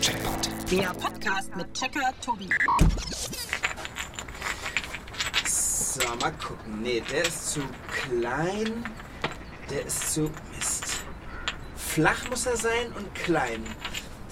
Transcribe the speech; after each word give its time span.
Checkpoint. 0.00 0.70
Der 0.70 0.94
Podcast 0.94 1.54
mit 1.56 1.72
Checker 1.74 2.12
Tobi. 2.24 2.48
So, 5.44 6.00
mal 6.20 6.32
gucken. 6.32 6.82
Nee, 6.82 7.02
der 7.10 7.22
ist 7.22 7.52
zu 7.52 7.60
klein. 7.90 8.84
Der 9.70 9.86
ist 9.86 10.14
zu. 10.14 10.30
Mist. 10.54 10.84
Flach 11.76 12.28
muss 12.30 12.46
er 12.46 12.56
sein 12.56 12.92
und 12.96 13.12
klein. 13.14 13.64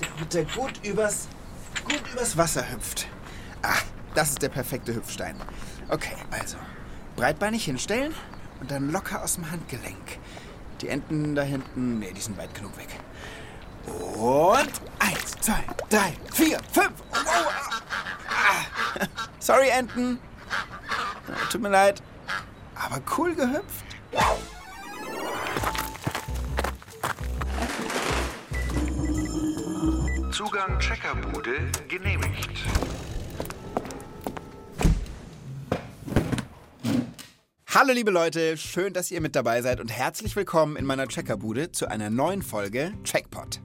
Damit 0.00 0.34
er 0.34 0.44
gut 0.44 0.84
übers. 0.84 1.28
gut 1.84 2.02
übers 2.12 2.36
Wasser 2.36 2.70
hüpft. 2.70 3.08
Ah, 3.62 3.78
das 4.14 4.30
ist 4.30 4.42
der 4.42 4.50
perfekte 4.50 4.94
Hüpfstein. 4.94 5.36
Okay, 5.88 6.14
also. 6.30 6.56
Breitbeinig 7.16 7.64
hinstellen 7.64 8.14
und 8.60 8.70
dann 8.70 8.90
locker 8.90 9.22
aus 9.22 9.34
dem 9.34 9.50
Handgelenk. 9.50 10.18
Die 10.80 10.88
Enden 10.88 11.34
da 11.34 11.42
hinten. 11.42 11.98
Nee, 11.98 12.12
die 12.12 12.20
sind 12.20 12.36
weit 12.36 12.54
genug 12.54 12.76
weg. 12.76 12.88
Und 13.86 14.72
eins, 14.98 15.32
zwei, 15.40 15.64
drei, 15.90 16.14
vier, 16.32 16.58
fünf. 16.72 16.92
Oh, 17.12 17.16
ah. 18.28 19.06
Sorry, 19.38 19.68
Enten. 19.68 20.18
Tut 21.50 21.60
mir 21.60 21.68
leid. 21.68 22.02
Aber 22.74 23.00
cool 23.16 23.34
gehüpft. 23.34 23.84
Zugang 30.32 30.78
Checkerbude 30.78 31.70
genehmigt. 31.88 32.48
Hallo 37.74 37.92
liebe 37.92 38.12
Leute, 38.12 38.56
schön, 38.56 38.92
dass 38.92 39.10
ihr 39.10 39.20
mit 39.20 39.34
dabei 39.34 39.60
seid 39.60 39.80
und 39.80 39.88
herzlich 39.88 40.36
willkommen 40.36 40.76
in 40.76 40.86
meiner 40.86 41.08
Checkerbude 41.08 41.72
zu 41.72 41.88
einer 41.88 42.08
neuen 42.08 42.42
Folge 42.42 42.92
Checkpot. 43.02 43.63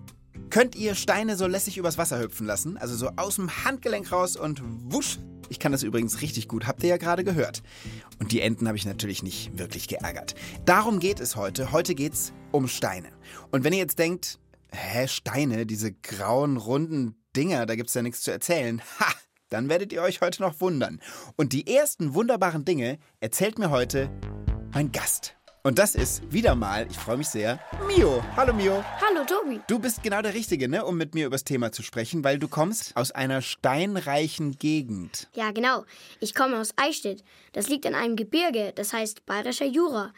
Könnt 0.49 0.75
ihr 0.75 0.95
Steine 0.95 1.35
so 1.35 1.45
lässig 1.45 1.77
übers 1.77 1.99
Wasser 1.99 2.19
hüpfen 2.19 2.47
lassen? 2.47 2.77
Also 2.77 2.95
so 2.95 3.11
aus 3.17 3.35
dem 3.35 3.65
Handgelenk 3.65 4.11
raus 4.11 4.35
und 4.35 4.61
wusch. 4.91 5.19
Ich 5.49 5.59
kann 5.59 5.71
das 5.71 5.83
übrigens 5.83 6.21
richtig 6.21 6.47
gut, 6.47 6.65
habt 6.65 6.81
ihr 6.83 6.89
ja 6.89 6.97
gerade 6.97 7.23
gehört. 7.23 7.61
Und 8.19 8.31
die 8.31 8.41
Enten 8.41 8.67
habe 8.67 8.77
ich 8.77 8.85
natürlich 8.85 9.21
nicht 9.21 9.57
wirklich 9.57 9.87
geärgert. 9.87 10.33
Darum 10.65 10.99
geht 10.99 11.19
es 11.19 11.35
heute. 11.35 11.71
Heute 11.71 11.93
geht's 11.93 12.33
um 12.51 12.67
Steine. 12.67 13.09
Und 13.51 13.63
wenn 13.63 13.73
ihr 13.73 13.79
jetzt 13.79 13.99
denkt, 13.99 14.39
hä, 14.71 15.07
Steine, 15.07 15.67
diese 15.67 15.91
grauen, 15.91 16.57
runden 16.57 17.15
Dinger, 17.35 17.67
da 17.67 17.75
gibt's 17.75 17.93
ja 17.93 18.01
nichts 18.01 18.21
zu 18.21 18.31
erzählen. 18.31 18.81
Ha! 18.99 19.05
Dann 19.49 19.69
werdet 19.69 19.91
ihr 19.93 20.01
euch 20.01 20.21
heute 20.21 20.41
noch 20.41 20.61
wundern. 20.61 20.99
Und 21.35 21.53
die 21.53 21.67
ersten 21.67 22.13
wunderbaren 22.13 22.65
Dinge 22.65 22.99
erzählt 23.19 23.57
mir 23.57 23.71
heute 23.71 24.11
mein 24.71 24.91
Gast. 24.91 25.38
Und 25.61 25.77
das 25.77 25.93
ist 25.93 26.31
wieder 26.31 26.55
mal, 26.55 26.87
ich 26.89 26.97
freue 26.97 27.17
mich 27.17 27.27
sehr, 27.27 27.59
Mio. 27.85 28.23
Hallo 28.37 28.53
Mio. 28.53 28.81
Hallo 29.01 29.25
Tobi. 29.25 29.59
Du 29.67 29.77
bist 29.77 30.01
genau 30.01 30.21
der 30.21 30.33
Richtige, 30.33 30.69
ne, 30.69 30.85
um 30.85 30.95
mit 30.95 31.13
mir 31.15 31.25
über 31.25 31.35
das 31.35 31.43
Thema 31.43 31.73
zu 31.73 31.83
sprechen, 31.83 32.23
weil 32.23 32.39
du 32.39 32.47
kommst 32.47 32.95
aus 32.95 33.11
einer 33.11 33.41
steinreichen 33.41 34.57
Gegend. 34.57 35.27
Ja, 35.33 35.51
genau. 35.51 35.83
Ich 36.21 36.33
komme 36.33 36.57
aus 36.57 36.69
Eichstätt. 36.77 37.25
Das 37.51 37.67
liegt 37.67 37.83
in 37.83 37.93
einem 37.93 38.15
Gebirge, 38.15 38.71
das 38.73 38.93
heißt 38.93 39.25
Bayerischer 39.25 39.65
Jura. 39.65 40.13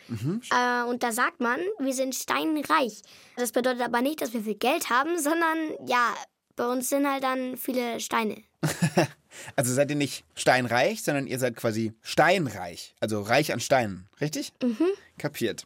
Äh, 0.51 0.87
und 0.87 1.01
da 1.01 1.11
sagt 1.11 1.39
man, 1.39 1.59
wir 1.79 1.93
sind 1.93 2.13
steinreich. 2.13 3.01
Das 3.35 3.51
bedeutet 3.51 3.81
aber 3.81 4.01
nicht, 4.01 4.21
dass 4.21 4.33
wir 4.33 4.41
viel 4.41 4.55
Geld 4.55 4.91
haben, 4.91 5.17
sondern 5.17 5.57
ja, 5.87 6.13
bei 6.55 6.67
uns 6.67 6.89
sind 6.89 7.09
halt 7.09 7.23
dann 7.23 7.57
viele 7.57 7.99
Steine. 7.99 8.43
Also 9.55 9.73
seid 9.73 9.89
ihr 9.89 9.95
nicht 9.95 10.23
steinreich, 10.35 11.03
sondern 11.03 11.25
ihr 11.25 11.39
seid 11.39 11.55
quasi 11.55 11.93
steinreich, 12.01 12.93
also 12.99 13.21
reich 13.21 13.53
an 13.53 13.59
Steinen, 13.59 14.07
richtig? 14.19 14.53
Mhm. 14.61 14.87
Kapiert. 15.17 15.65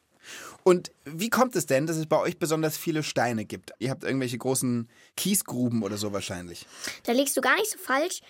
Und 0.64 0.92
wie 1.04 1.30
kommt 1.30 1.56
es 1.56 1.66
denn, 1.66 1.86
dass 1.86 1.98
es 1.98 2.08
bei 2.08 2.18
euch 2.18 2.40
besonders 2.40 2.78
viele 2.78 3.04
Steine 3.04 3.46
gibt? 3.46 3.72
Ihr 3.80 3.92
habt 3.92 4.04
irgendwelche 4.04 4.38
großen 4.38 4.90
Kiesgruben 5.16 5.84
oder 5.84 5.98
so 5.98 6.14
wahrscheinlich. 6.14 6.66
Da 7.04 7.12
liegst 7.12 7.38
du 7.38 7.42
gar 7.42 7.56
nicht 7.56 7.72
so 7.72 7.78
falsch. 7.78 8.22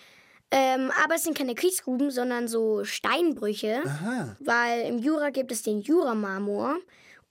Ähm, 0.50 0.92
aber 1.04 1.16
es 1.16 1.24
sind 1.24 1.36
keine 1.36 1.54
Kiesgruben, 1.54 2.10
sondern 2.10 2.46
so 2.46 2.84
Steinbrüche. 2.84 3.82
Weil 4.40 4.82
im 4.82 4.98
Jura 4.98 5.30
gibt 5.30 5.50
es 5.50 5.62
den 5.62 5.80
Jura-Marmor 5.80 6.76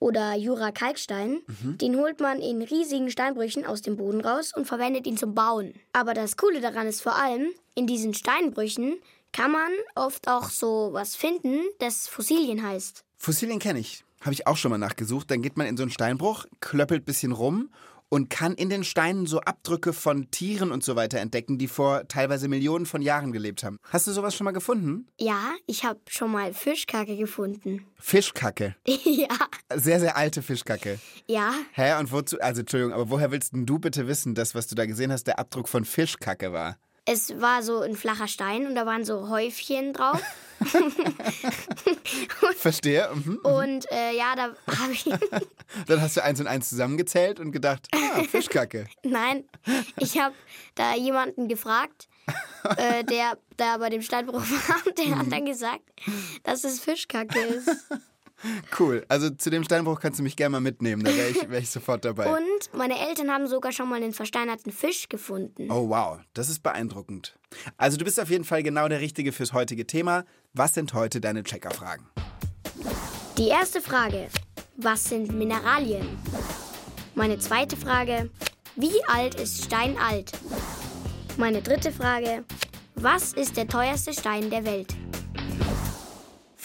oder 0.05 0.35
Jura-Kalkstein. 0.35 1.41
Den 1.81 1.95
holt 1.97 2.19
man 2.19 2.39
in 2.39 2.61
riesigen 2.61 3.09
Steinbrüchen 3.09 3.65
aus 3.65 3.81
dem 3.81 3.97
Boden 3.97 4.21
raus 4.21 4.53
und 4.55 4.67
verwendet 4.67 5.07
ihn 5.07 5.17
zum 5.17 5.33
Bauen. 5.33 5.73
Aber 5.93 6.13
das 6.13 6.37
Coole 6.37 6.61
daran 6.61 6.85
ist 6.85 7.01
vor 7.01 7.15
allem, 7.15 7.47
in 7.73 7.87
diesen 7.87 8.13
Steinbrüchen 8.13 8.97
kann 9.31 9.51
man 9.51 9.71
oft 9.95 10.27
auch 10.27 10.51
so 10.51 10.89
was 10.91 11.15
finden, 11.15 11.59
das 11.79 12.07
Fossilien 12.07 12.61
heißt. 12.61 13.03
Fossilien 13.17 13.57
kenne 13.57 13.79
ich. 13.79 14.05
Habe 14.21 14.33
ich 14.33 14.45
auch 14.45 14.57
schon 14.57 14.69
mal 14.69 14.77
nachgesucht. 14.77 15.31
Dann 15.31 15.41
geht 15.41 15.57
man 15.57 15.65
in 15.65 15.75
so 15.75 15.83
einen 15.83 15.91
Steinbruch, 15.91 16.45
klöppelt 16.59 17.01
ein 17.01 17.05
bisschen 17.05 17.31
rum 17.31 17.69
und 18.09 18.29
kann 18.29 18.53
in 18.53 18.69
den 18.69 18.83
Steinen 18.83 19.25
so 19.25 19.41
Abdrücke 19.41 19.93
von 19.93 20.29
Tieren 20.31 20.71
und 20.71 20.83
so 20.83 20.95
weiter 20.95 21.19
entdecken, 21.19 21.57
die 21.57 21.67
vor 21.67 22.07
teilweise 22.07 22.47
Millionen 22.47 22.85
von 22.85 23.01
Jahren 23.01 23.31
gelebt 23.31 23.63
haben. 23.63 23.77
Hast 23.89 24.07
du 24.07 24.11
sowas 24.11 24.35
schon 24.35 24.45
mal 24.45 24.51
gefunden? 24.51 25.07
Ja, 25.19 25.53
ich 25.67 25.83
habe 25.83 25.99
schon 26.07 26.31
mal 26.31 26.53
Fischkacke 26.53 27.17
gefunden. 27.17 27.85
Fischkacke. 27.99 28.75
ja, 28.87 29.27
Sehr, 29.73 29.99
sehr 29.99 30.17
alte 30.17 30.41
Fischkacke. 30.41 30.99
ja. 31.27 31.53
Hä? 31.73 31.99
Und 31.99 32.11
wozu? 32.11 32.39
Also, 32.39 32.61
Entschuldigung, 32.61 32.93
aber 32.93 33.09
woher 33.09 33.31
willst 33.31 33.53
denn 33.53 33.65
du 33.65 33.79
bitte 33.79 34.07
wissen, 34.07 34.35
dass, 34.35 34.55
was 34.55 34.67
du 34.67 34.75
da 34.75 34.85
gesehen 34.85 35.11
hast, 35.11 35.25
der 35.27 35.39
Abdruck 35.39 35.67
von 35.67 35.85
Fischkacke 35.85 36.53
war? 36.53 36.77
Es 37.05 37.39
war 37.39 37.61
so 37.61 37.81
ein 37.81 37.95
flacher 37.95 38.27
Stein 38.27 38.65
und 38.65 38.75
da 38.75 38.85
waren 38.85 39.05
so 39.05 39.29
Häufchen 39.29 39.93
drauf. 39.93 40.21
Verstehe. 42.57 43.09
Mhm. 43.13 43.39
Und 43.43 43.91
äh, 43.91 44.15
ja, 44.15 44.35
da 44.35 44.55
habe 44.79 44.91
ich. 44.91 45.03
Dann 45.87 46.01
hast 46.01 46.17
du 46.17 46.23
eins 46.23 46.39
und 46.39 46.47
eins 46.47 46.69
zusammengezählt 46.69 47.39
und 47.39 47.51
gedacht, 47.51 47.87
ah, 47.93 48.23
Fischkacke. 48.23 48.87
Nein, 49.03 49.43
ich 49.97 50.17
habe 50.17 50.33
da 50.75 50.95
jemanden 50.95 51.47
gefragt, 51.47 52.07
äh, 52.77 53.03
der 53.03 53.37
da 53.57 53.77
bei 53.77 53.89
dem 53.89 54.01
Steinbruch 54.01 54.41
war. 54.41 54.87
Und 54.87 54.97
der 54.97 55.19
hat 55.19 55.31
dann 55.31 55.45
gesagt, 55.45 55.83
dass 56.43 56.63
es 56.63 56.79
Fischkacke 56.79 57.39
ist. 57.39 57.69
Cool. 58.77 59.05
Also 59.07 59.29
zu 59.29 59.49
dem 59.49 59.63
Steinbruch 59.63 59.99
kannst 59.99 60.19
du 60.19 60.23
mich 60.23 60.35
gerne 60.35 60.51
mal 60.51 60.59
mitnehmen, 60.59 61.03
da 61.03 61.15
wäre 61.15 61.29
ich, 61.29 61.49
wär 61.49 61.59
ich 61.59 61.69
sofort 61.69 62.05
dabei. 62.05 62.27
Und 62.27 62.73
meine 62.73 62.99
Eltern 63.07 63.31
haben 63.31 63.47
sogar 63.47 63.71
schon 63.71 63.89
mal 63.89 64.01
einen 64.01 64.13
versteinerten 64.13 64.71
Fisch 64.71 65.09
gefunden. 65.09 65.71
Oh 65.71 65.89
wow, 65.89 66.19
das 66.33 66.49
ist 66.49 66.61
beeindruckend. 66.63 67.37
Also 67.77 67.97
du 67.97 68.05
bist 68.05 68.19
auf 68.19 68.29
jeden 68.29 68.43
Fall 68.43 68.63
genau 68.63 68.87
der 68.87 68.99
Richtige 68.99 69.31
fürs 69.31 69.53
heutige 69.53 69.87
Thema. 69.87 70.25
Was 70.53 70.73
sind 70.73 70.93
heute 70.93 71.21
deine 71.21 71.43
Checkerfragen? 71.43 72.05
Die 73.37 73.47
erste 73.47 73.81
Frage: 73.81 74.27
Was 74.77 75.05
sind 75.05 75.33
Mineralien? 75.33 76.07
Meine 77.15 77.39
zweite 77.39 77.77
Frage: 77.77 78.29
Wie 78.75 79.03
alt 79.07 79.35
ist 79.35 79.63
Stein 79.63 79.97
alt? 79.97 80.31
Meine 81.37 81.61
dritte 81.61 81.91
Frage: 81.91 82.43
Was 82.95 83.33
ist 83.33 83.57
der 83.57 83.67
teuerste 83.67 84.13
Stein 84.13 84.49
der 84.49 84.65
Welt? 84.65 84.95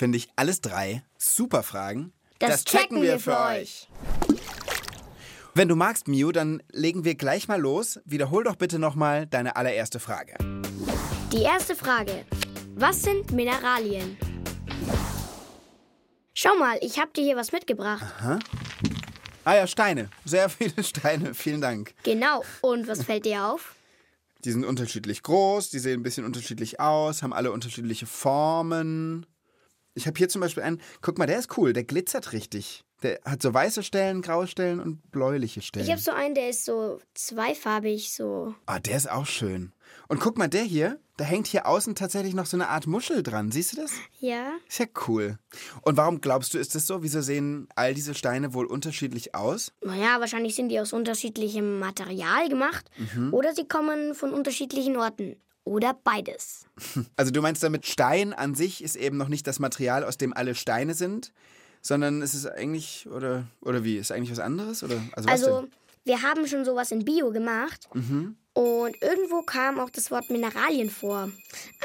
Finde 0.00 0.16
ich 0.16 0.30
alles 0.34 0.62
drei 0.62 1.02
super 1.18 1.62
Fragen. 1.62 2.14
Das 2.38 2.64
checken 2.64 3.02
wir 3.02 3.20
für 3.20 3.38
euch. 3.38 3.86
Wenn 5.54 5.68
du 5.68 5.76
magst, 5.76 6.08
Mio, 6.08 6.32
dann 6.32 6.62
legen 6.72 7.04
wir 7.04 7.16
gleich 7.16 7.48
mal 7.48 7.60
los. 7.60 8.00
Wiederhol 8.06 8.44
doch 8.44 8.56
bitte 8.56 8.78
nochmal 8.78 9.26
deine 9.26 9.56
allererste 9.56 10.00
Frage. 10.00 10.38
Die 11.30 11.42
erste 11.42 11.76
Frage: 11.76 12.24
Was 12.76 13.02
sind 13.02 13.32
Mineralien? 13.32 14.16
Schau 16.32 16.56
mal, 16.56 16.78
ich 16.80 16.98
habe 16.98 17.10
dir 17.14 17.22
hier 17.22 17.36
was 17.36 17.52
mitgebracht. 17.52 18.02
Ah 19.44 19.54
ja, 19.54 19.66
Steine. 19.66 20.08
Sehr 20.24 20.48
viele 20.48 20.82
Steine. 20.82 21.34
Vielen 21.34 21.60
Dank. 21.60 21.92
Genau. 22.04 22.42
Und 22.62 22.88
was 22.88 23.04
fällt 23.04 23.26
dir 23.26 23.44
auf? 23.44 23.74
Die 24.46 24.52
sind 24.52 24.64
unterschiedlich 24.64 25.22
groß, 25.22 25.68
die 25.68 25.78
sehen 25.78 26.00
ein 26.00 26.02
bisschen 26.02 26.24
unterschiedlich 26.24 26.80
aus, 26.80 27.22
haben 27.22 27.34
alle 27.34 27.52
unterschiedliche 27.52 28.06
Formen. 28.06 29.26
Ich 29.94 30.06
habe 30.06 30.16
hier 30.16 30.28
zum 30.28 30.40
Beispiel 30.40 30.62
einen, 30.62 30.80
guck 31.02 31.18
mal, 31.18 31.26
der 31.26 31.38
ist 31.38 31.56
cool, 31.58 31.72
der 31.72 31.84
glitzert 31.84 32.32
richtig. 32.32 32.84
Der 33.02 33.18
hat 33.24 33.40
so 33.42 33.52
weiße 33.52 33.82
Stellen, 33.82 34.20
graue 34.20 34.46
Stellen 34.46 34.78
und 34.78 35.10
bläuliche 35.10 35.62
Stellen. 35.62 35.86
Ich 35.86 35.90
habe 35.90 36.00
so 36.00 36.10
einen, 36.10 36.34
der 36.34 36.50
ist 36.50 36.64
so 36.64 37.00
zweifarbig, 37.14 38.12
so. 38.12 38.54
Ah, 38.66 38.78
der 38.78 38.96
ist 38.96 39.10
auch 39.10 39.26
schön. 39.26 39.72
Und 40.06 40.20
guck 40.20 40.36
mal, 40.36 40.48
der 40.48 40.62
hier, 40.62 41.00
da 41.16 41.24
hängt 41.24 41.46
hier 41.46 41.66
außen 41.66 41.94
tatsächlich 41.94 42.34
noch 42.34 42.46
so 42.46 42.56
eine 42.56 42.68
Art 42.68 42.86
Muschel 42.86 43.22
dran. 43.22 43.50
Siehst 43.50 43.72
du 43.72 43.76
das? 43.78 43.92
Ja. 44.20 44.52
Ist 44.68 44.78
ja 44.78 44.86
cool. 45.08 45.38
Und 45.82 45.96
warum 45.96 46.20
glaubst 46.20 46.54
du, 46.54 46.58
ist 46.58 46.74
das 46.74 46.86
so? 46.86 47.02
Wieso 47.02 47.22
sehen 47.22 47.68
all 47.74 47.94
diese 47.94 48.14
Steine 48.14 48.54
wohl 48.54 48.66
unterschiedlich 48.66 49.34
aus? 49.34 49.72
Naja, 49.82 50.20
wahrscheinlich 50.20 50.54
sind 50.54 50.68
die 50.68 50.78
aus 50.78 50.92
unterschiedlichem 50.92 51.78
Material 51.78 52.48
gemacht 52.48 52.90
oder 53.32 53.54
sie 53.54 53.66
kommen 53.66 54.14
von 54.14 54.32
unterschiedlichen 54.32 54.96
Orten. 54.96 55.36
Oder 55.70 55.94
beides. 55.94 56.66
Also 57.16 57.30
du 57.30 57.40
meinst 57.42 57.62
damit, 57.62 57.86
Stein 57.86 58.32
an 58.32 58.54
sich 58.56 58.82
ist 58.82 58.96
eben 58.96 59.16
noch 59.16 59.28
nicht 59.28 59.46
das 59.46 59.60
Material, 59.60 60.02
aus 60.02 60.16
dem 60.16 60.32
alle 60.32 60.54
Steine 60.56 60.94
sind, 60.94 61.32
sondern 61.80 62.22
es 62.22 62.34
ist 62.34 62.46
eigentlich, 62.46 63.06
oder, 63.08 63.46
oder 63.60 63.84
wie, 63.84 63.96
ist 63.96 64.10
eigentlich 64.10 64.32
was 64.32 64.40
anderes? 64.40 64.82
Oder, 64.82 65.00
also, 65.12 65.28
Also, 65.28 65.68
wir 66.04 66.22
haben 66.22 66.46
schon 66.48 66.64
sowas 66.64 66.90
in 66.90 67.04
Bio 67.04 67.30
gemacht. 67.30 67.88
Und 68.52 69.02
irgendwo 69.02 69.42
kam 69.42 69.78
auch 69.78 69.90
das 69.90 70.10
Wort 70.10 70.28
Mineralien 70.30 70.90
vor. 70.90 71.30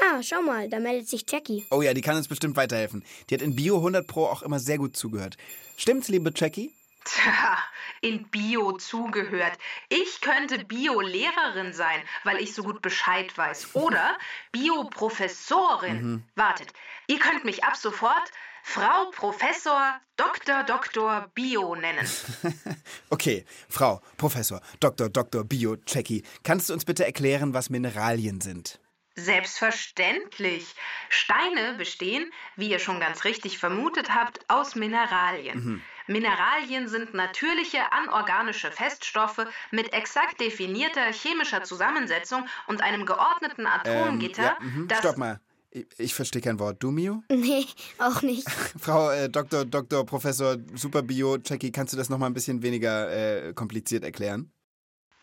Ah, 0.00 0.20
schau 0.22 0.42
mal, 0.42 0.68
da 0.68 0.80
meldet 0.80 1.08
sich 1.08 1.24
Jackie. 1.28 1.64
Oh 1.70 1.82
ja, 1.82 1.94
die 1.94 2.00
kann 2.00 2.16
uns 2.16 2.26
bestimmt 2.26 2.56
weiterhelfen. 2.56 3.04
Die 3.30 3.34
hat 3.34 3.42
in 3.42 3.54
Bio 3.54 3.76
100 3.76 4.06
Pro 4.06 4.24
auch 4.24 4.42
immer 4.42 4.58
sehr 4.58 4.78
gut 4.78 4.96
zugehört. 4.96 5.36
Stimmt's, 5.76 6.08
liebe 6.08 6.32
Jackie? 6.34 6.72
Tja, 7.06 7.58
in 8.00 8.28
Bio 8.28 8.72
zugehört. 8.72 9.56
Ich 9.88 10.20
könnte 10.20 10.64
Bio-Lehrerin 10.64 11.72
sein, 11.72 12.02
weil 12.24 12.38
ich 12.38 12.52
so 12.52 12.62
gut 12.62 12.82
Bescheid 12.82 13.36
weiß. 13.38 13.74
Oder 13.74 14.18
Bio-Professorin. 14.52 16.24
Wartet, 16.34 16.72
ihr 17.06 17.18
könnt 17.18 17.44
mich 17.44 17.64
ab 17.64 17.76
sofort 17.76 18.30
Frau 18.64 19.10
Professor 19.12 20.00
Dr. 20.16 20.64
Dr. 20.64 21.30
Bio 21.34 21.76
nennen. 21.76 22.06
Okay, 23.10 23.46
Frau, 23.68 24.02
Professor, 24.16 24.60
Dr. 24.80 25.08
Dr. 25.08 25.44
Bio, 25.44 25.76
Jackie, 25.86 26.24
kannst 26.42 26.68
du 26.68 26.72
uns 26.72 26.84
bitte 26.84 27.04
erklären, 27.04 27.54
was 27.54 27.70
Mineralien 27.70 28.40
sind? 28.40 28.80
Selbstverständlich. 29.14 30.74
Steine 31.08 31.74
bestehen, 31.78 32.30
wie 32.56 32.68
ihr 32.68 32.80
schon 32.80 32.98
ganz 32.98 33.24
richtig 33.24 33.58
vermutet 33.58 34.12
habt, 34.12 34.40
aus 34.50 34.74
Mineralien. 34.74 35.82
Mineralien 36.06 36.88
sind 36.88 37.14
natürliche 37.14 37.92
anorganische 37.92 38.70
Feststoffe 38.70 39.46
mit 39.70 39.92
exakt 39.92 40.40
definierter 40.40 41.12
chemischer 41.12 41.62
Zusammensetzung 41.62 42.46
und 42.66 42.82
einem 42.82 43.06
geordneten 43.06 43.66
Atomgitter, 43.66 44.42
ja, 44.42 44.56
mhm. 44.60 44.88
das 44.88 44.98
Stopp 45.00 45.16
mal. 45.16 45.40
Ich, 45.98 46.14
verstehe 46.14 46.40
kein 46.40 46.58
Wort. 46.58 46.82
Du, 46.82 46.90
Mio? 46.90 47.22
Nee, 47.30 47.66
auch 47.98 48.22
nicht. 48.22 48.48
Frau 48.80 49.10
äh, 49.10 49.28
Dr. 49.28 49.64
Dr. 49.64 50.06
Professor 50.06 50.56
Super 50.74 51.02
Bio, 51.02 51.36
Jackie, 51.44 51.70
kannst 51.70 51.92
du 51.92 51.98
das 51.98 52.08
nochmal 52.08 52.30
ein 52.30 52.34
bisschen 52.34 52.62
weniger 52.62 53.10
äh, 53.48 53.52
kompliziert 53.52 54.02
erklären? 54.02 54.50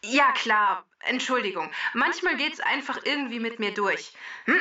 Ja, 0.03 0.31
klar. 0.33 0.85
Entschuldigung. 0.99 1.71
Manchmal 1.93 2.37
geht's 2.37 2.59
einfach 2.59 2.99
irgendwie 3.03 3.39
mit 3.39 3.59
mir 3.59 3.73
durch. 3.73 4.13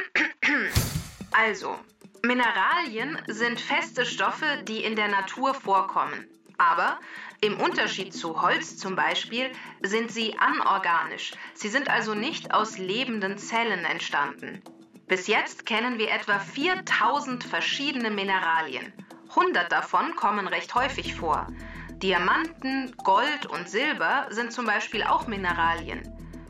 Also, 1.35 1.79
Mineralien 2.25 3.21
sind 3.27 3.61
feste 3.61 4.07
Stoffe, 4.07 4.47
die 4.69 4.85
in 4.85 4.95
der 4.95 5.09
Natur 5.09 5.55
vorkommen. 5.55 6.29
Aber 6.57 7.01
im 7.41 7.59
Unterschied 7.59 8.15
zu 8.15 8.41
Holz 8.41 8.77
zum 8.77 8.95
Beispiel 8.95 9.51
sind 9.83 10.13
sie 10.13 10.39
anorganisch. 10.39 11.33
Sie 11.55 11.67
sind 11.67 11.91
also 11.91 12.15
nicht 12.15 12.55
aus 12.55 12.79
lebenden 12.79 13.39
Zellen 13.39 13.85
entstanden. 13.85 14.63
Bis 15.09 15.27
jetzt 15.27 15.67
kennen 15.67 15.99
wir 15.99 16.13
etwa 16.13 16.39
4000 16.39 17.43
verschiedene 17.43 18.11
Mineralien. 18.11 18.93
100 19.31 19.73
davon 19.73 20.15
kommen 20.15 20.47
recht 20.47 20.77
häufig 20.77 21.17
vor. 21.17 21.49
Diamanten, 21.95 22.95
Gold 22.99 23.47
und 23.47 23.69
Silber 23.69 24.29
sind 24.31 24.53
zum 24.53 24.67
Beispiel 24.67 25.03
auch 25.03 25.27
Mineralien. 25.27 26.03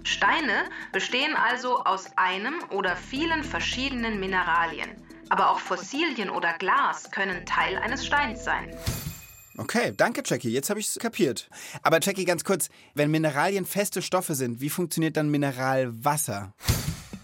Steine 0.05 0.69
bestehen 0.93 1.35
also 1.35 1.83
aus 1.85 2.11
einem 2.19 2.63
oder 2.69 2.95
vielen 2.95 3.43
verschiedenen 3.43 4.21
Mineralien. 4.21 5.02
Aber 5.33 5.49
auch 5.49 5.61
Fossilien 5.61 6.29
oder 6.29 6.53
Glas 6.59 7.11
können 7.11 7.47
Teil 7.47 7.79
eines 7.79 8.05
Steins 8.05 8.45
sein. 8.45 8.69
Okay, 9.57 9.95
danke, 9.97 10.23
Jackie. 10.27 10.51
Jetzt 10.51 10.69
habe 10.69 10.79
ich 10.79 10.89
es 10.89 10.99
kapiert. 10.99 11.49
Aber 11.83 12.01
Jackie, 12.03 12.27
ganz 12.27 12.45
kurz, 12.45 12.69
wenn 12.95 13.11
Mineralien 13.11 13.65
feste 13.65 14.03
Stoffe 14.03 14.35
sind, 14.35 14.61
wie 14.61 14.69
funktioniert 14.69 15.17
dann 15.17 15.31
Mineralwasser? 15.31 16.53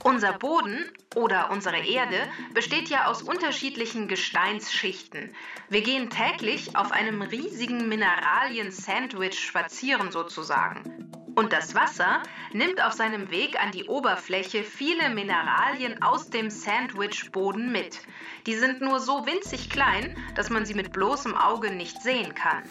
Unser 0.09 0.33
Boden 0.33 0.91
oder 1.17 1.51
unsere 1.51 1.87
Erde 1.87 2.17
besteht 2.55 2.89
ja 2.89 3.09
aus 3.09 3.21
unterschiedlichen 3.21 4.09
Gesteinsschichten. 4.09 5.35
Wir 5.69 5.83
gehen 5.83 6.09
täglich 6.09 6.75
auf 6.79 6.93
einem 6.93 7.21
riesigen 7.21 7.91
Mineralien-Sandwich 7.91 9.39
spazieren 9.39 10.11
sozusagen. 10.11 11.13
Und 11.35 11.53
das 11.53 11.75
Wasser 11.75 12.23
nimmt 12.55 12.83
auf 12.83 12.95
seinem 12.95 13.31
Weg 13.31 13.63
an 13.63 13.71
die 13.71 13.85
Oberfläche 13.85 14.65
viele 14.65 15.11
Mineralien 15.11 16.01
aus 16.01 16.31
dem 16.31 16.49
Sandwich-Boden 16.49 17.71
mit. 17.71 18.01
Die 18.47 18.57
sind 18.57 18.81
nur 18.81 19.01
so 19.01 19.27
winzig 19.27 19.69
klein, 19.69 20.17
dass 20.35 20.49
man 20.49 20.65
sie 20.65 20.73
mit 20.73 20.91
bloßem 20.91 21.35
Auge 21.37 21.71
nicht 21.71 22.01
sehen 22.01 22.35
kann. 22.35 22.63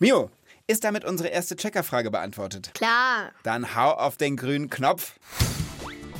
Mio, 0.00 0.32
ist 0.66 0.82
damit 0.82 1.04
unsere 1.04 1.28
erste 1.28 1.54
Checkerfrage 1.54 2.10
beantwortet? 2.10 2.72
Klar. 2.74 3.30
Dann 3.44 3.76
hau 3.76 3.92
auf 3.92 4.16
den 4.16 4.36
grünen 4.36 4.68
Knopf. 4.68 5.14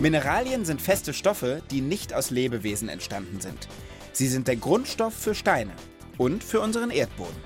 Mineralien 0.00 0.64
sind 0.64 0.80
feste 0.80 1.12
Stoffe, 1.12 1.60
die 1.72 1.80
nicht 1.80 2.14
aus 2.14 2.30
Lebewesen 2.30 2.88
entstanden 2.88 3.40
sind. 3.40 3.66
Sie 4.12 4.28
sind 4.28 4.46
der 4.46 4.54
Grundstoff 4.54 5.12
für 5.12 5.34
Steine 5.34 5.72
und 6.18 6.44
für 6.44 6.60
unseren 6.60 6.90
Erdboden. 6.90 7.36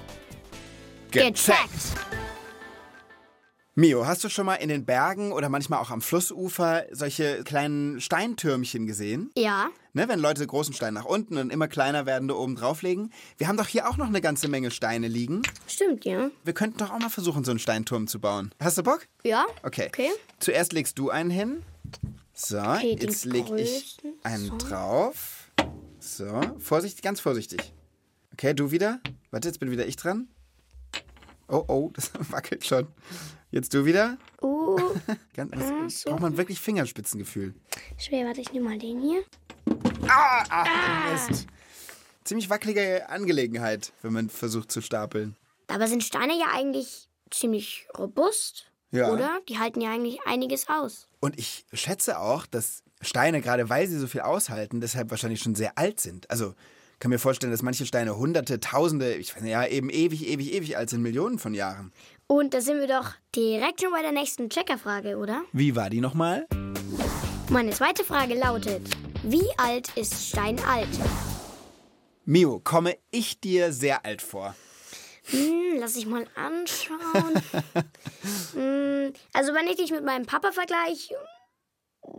Gecheckt. 1.10 1.32
Mio, 3.74 4.06
hast 4.06 4.22
du 4.22 4.28
schon 4.28 4.44
mal 4.44 4.56
in 4.56 4.68
den 4.68 4.84
Bergen 4.84 5.32
oder 5.32 5.48
manchmal 5.48 5.78
auch 5.78 5.90
am 5.90 6.02
Flussufer 6.02 6.84
solche 6.90 7.42
kleinen 7.42 8.02
Steintürmchen 8.02 8.86
gesehen? 8.86 9.30
Ja. 9.34 9.70
Ne, 9.94 10.08
wenn 10.08 10.18
Leute 10.18 10.46
großen 10.46 10.74
Stein 10.74 10.92
nach 10.92 11.06
unten 11.06 11.38
und 11.38 11.50
immer 11.50 11.68
kleiner 11.68 12.04
werdende 12.04 12.36
oben 12.36 12.54
drauflegen. 12.54 13.14
Wir 13.38 13.48
haben 13.48 13.56
doch 13.56 13.68
hier 13.68 13.88
auch 13.88 13.96
noch 13.96 14.08
eine 14.08 14.20
ganze 14.20 14.48
Menge 14.48 14.70
Steine 14.70 15.08
liegen. 15.08 15.40
Stimmt, 15.66 16.04
ja. 16.04 16.30
Wir 16.44 16.52
könnten 16.52 16.76
doch 16.76 16.90
auch 16.90 16.98
mal 16.98 17.08
versuchen, 17.08 17.44
so 17.44 17.50
einen 17.50 17.60
Steinturm 17.60 18.08
zu 18.08 18.20
bauen. 18.20 18.54
Hast 18.60 18.76
du 18.76 18.82
Bock? 18.82 19.08
Ja? 19.24 19.46
Okay. 19.62 19.86
Okay. 19.86 20.10
Zuerst 20.38 20.74
legst 20.74 20.98
du 20.98 21.08
einen 21.08 21.30
hin. 21.30 21.62
So, 22.34 22.58
Okay, 22.58 22.96
jetzt 23.00 23.24
leg 23.24 23.50
ich 23.56 23.98
einen 24.22 24.46
So. 24.46 24.56
drauf. 24.58 25.50
So, 25.98 26.40
vorsichtig, 26.58 27.02
ganz 27.02 27.20
vorsichtig. 27.20 27.72
Okay, 28.32 28.54
du 28.54 28.70
wieder. 28.70 29.00
Warte, 29.30 29.48
jetzt 29.48 29.58
bin 29.58 29.70
wieder 29.70 29.86
ich 29.86 29.96
dran. 29.96 30.28
Oh, 31.48 31.64
oh, 31.68 31.90
das 31.92 32.10
wackelt 32.30 32.64
schon. 32.66 32.88
Jetzt 33.50 33.74
du 33.74 33.84
wieder. 33.84 34.16
Uh, 34.40 34.78
Ganz, 35.34 35.50
das 35.50 36.04
braucht 36.04 36.20
man 36.20 36.36
wirklich 36.38 36.58
Fingerspitzengefühl. 36.58 37.54
schwer, 37.98 38.26
warte, 38.26 38.40
ich 38.40 38.52
nehme 38.52 38.70
mal 38.70 38.78
den 38.78 39.00
hier. 39.00 39.22
Ah, 40.08 40.44
ach, 40.48 41.28
Mist. 41.28 41.46
Ziemlich 42.24 42.48
wackelige 42.48 43.08
Angelegenheit, 43.10 43.92
wenn 44.00 44.14
man 44.14 44.30
versucht 44.30 44.72
zu 44.72 44.80
stapeln. 44.80 45.36
Dabei 45.66 45.86
sind 45.86 46.02
Steine 46.02 46.38
ja 46.38 46.46
eigentlich 46.52 47.08
ziemlich 47.30 47.86
robust. 47.98 48.71
Ja. 48.92 49.10
Oder? 49.10 49.40
Die 49.48 49.58
halten 49.58 49.80
ja 49.80 49.90
eigentlich 49.90 50.20
einiges 50.26 50.68
aus. 50.68 51.08
Und 51.18 51.38
ich 51.38 51.64
schätze 51.72 52.20
auch, 52.20 52.46
dass 52.46 52.82
Steine, 53.00 53.40
gerade 53.40 53.68
weil 53.68 53.88
sie 53.88 53.98
so 53.98 54.06
viel 54.06 54.20
aushalten, 54.20 54.80
deshalb 54.80 55.10
wahrscheinlich 55.10 55.40
schon 55.40 55.54
sehr 55.54 55.76
alt 55.76 55.98
sind. 55.98 56.30
Also 56.30 56.54
kann 56.98 57.10
mir 57.10 57.18
vorstellen, 57.18 57.50
dass 57.50 57.62
manche 57.62 57.84
Steine 57.84 58.16
hunderte, 58.16 58.60
tausende, 58.60 59.14
ich 59.14 59.34
weiß 59.34 59.42
nicht, 59.42 59.50
ja, 59.50 59.66
eben 59.66 59.90
ewig, 59.90 60.28
ewig, 60.28 60.52
ewig 60.52 60.76
alt 60.76 60.90
sind, 60.90 61.02
Millionen 61.02 61.40
von 61.40 61.52
Jahren. 61.52 61.90
Und 62.28 62.54
da 62.54 62.60
sind 62.60 62.78
wir 62.78 62.86
doch 62.86 63.14
direkt 63.34 63.80
schon 63.80 63.90
bei 63.90 64.02
der 64.02 64.12
nächsten 64.12 64.48
Checkerfrage, 64.50 65.16
oder? 65.16 65.42
Wie 65.52 65.74
war 65.74 65.90
die 65.90 66.00
nochmal? 66.00 66.46
Meine 67.48 67.70
zweite 67.72 68.04
Frage 68.04 68.34
lautet: 68.34 68.82
Wie 69.24 69.48
alt 69.56 69.88
ist 69.96 70.28
Stein 70.28 70.60
alt? 70.64 70.88
Mio, 72.24 72.60
komme 72.62 72.96
ich 73.10 73.40
dir 73.40 73.72
sehr 73.72 74.04
alt 74.06 74.22
vor? 74.22 74.54
Hm, 75.30 75.78
lass 75.78 75.96
ich 75.96 76.06
mal 76.06 76.26
anschauen. 76.34 77.40
hm, 78.54 79.12
also, 79.32 79.54
wenn 79.54 79.66
ich 79.68 79.76
dich 79.76 79.90
mit 79.90 80.04
meinem 80.04 80.26
Papa 80.26 80.52
vergleiche. 80.52 81.14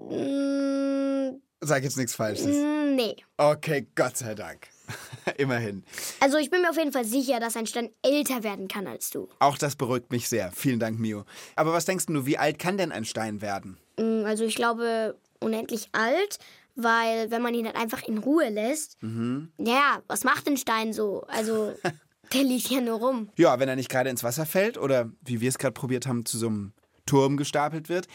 Hm, 0.10 1.42
Sag 1.62 1.84
jetzt 1.84 1.98
nichts 1.98 2.16
Falsches. 2.16 2.46
hm, 2.58 2.96
nee. 2.96 3.16
Okay, 3.38 3.88
Gott 3.96 4.18
sei 4.18 4.36
Dank. 4.36 4.68
Immerhin. 5.38 5.84
Also, 6.20 6.38
ich 6.38 6.50
bin 6.50 6.62
mir 6.62 6.70
auf 6.70 6.78
jeden 6.78 6.92
Fall 6.92 7.06
sicher, 7.06 7.40
dass 7.40 7.56
ein 7.56 7.68
Stein 7.68 7.90
älter 8.02 8.44
werden 8.44 8.68
kann 8.68 8.86
als 8.88 9.10
du. 9.12 9.30
Auch 9.40 9.58
das 9.58 9.76
beruhigt 9.76 10.12
mich 10.12 10.28
sehr. 10.28 10.52
Vielen 10.52 10.80
Dank, 10.80 11.00
Mio. 11.00 11.24
Aber 11.56 11.72
was 11.74 11.86
denkst 11.86 12.06
du, 12.08 12.26
wie 12.26 12.38
alt 12.38 12.60
kann 12.60 12.78
denn 12.78 12.92
ein 12.92 13.06
Stein 13.06 13.42
werden? 13.42 13.78
Hm, 14.00 14.26
Also, 14.26 14.44
ich 14.44 14.56
glaube, 14.56 15.18
unendlich 15.40 15.90
alt. 15.94 16.40
Weil, 16.76 17.30
wenn 17.30 17.44
man 17.44 17.54
ihn 17.54 17.66
dann 17.66 17.76
einfach 17.76 18.02
in 18.08 18.18
Ruhe 18.18 18.50
lässt, 18.50 18.98
ja, 19.60 20.02
was 20.08 20.24
macht 20.24 20.48
ein 20.48 20.58
Stein 20.58 20.92
so? 20.92 21.22
Also, 21.28 21.76
der 22.34 22.44
liegt 22.44 22.70
ja 22.70 22.82
nur 22.82 23.00
rum. 23.00 23.30
Ja, 23.38 23.60
wenn 23.60 23.70
er 23.70 23.76
nicht 23.76 23.90
gerade 23.90 24.10
ins 24.10 24.24
Wasser 24.24 24.46
fällt 24.46 24.78
oder, 24.78 25.10
wie 25.22 25.42
wir 25.42 25.50
es 25.50 25.58
gerade 25.58 25.74
probiert 25.74 26.08
haben, 26.08 26.26
zu 26.26 26.38
so 26.38 26.48
einem 26.48 26.74
Turm 27.06 27.38
gestapelt 27.38 27.90
wird. 27.90 28.08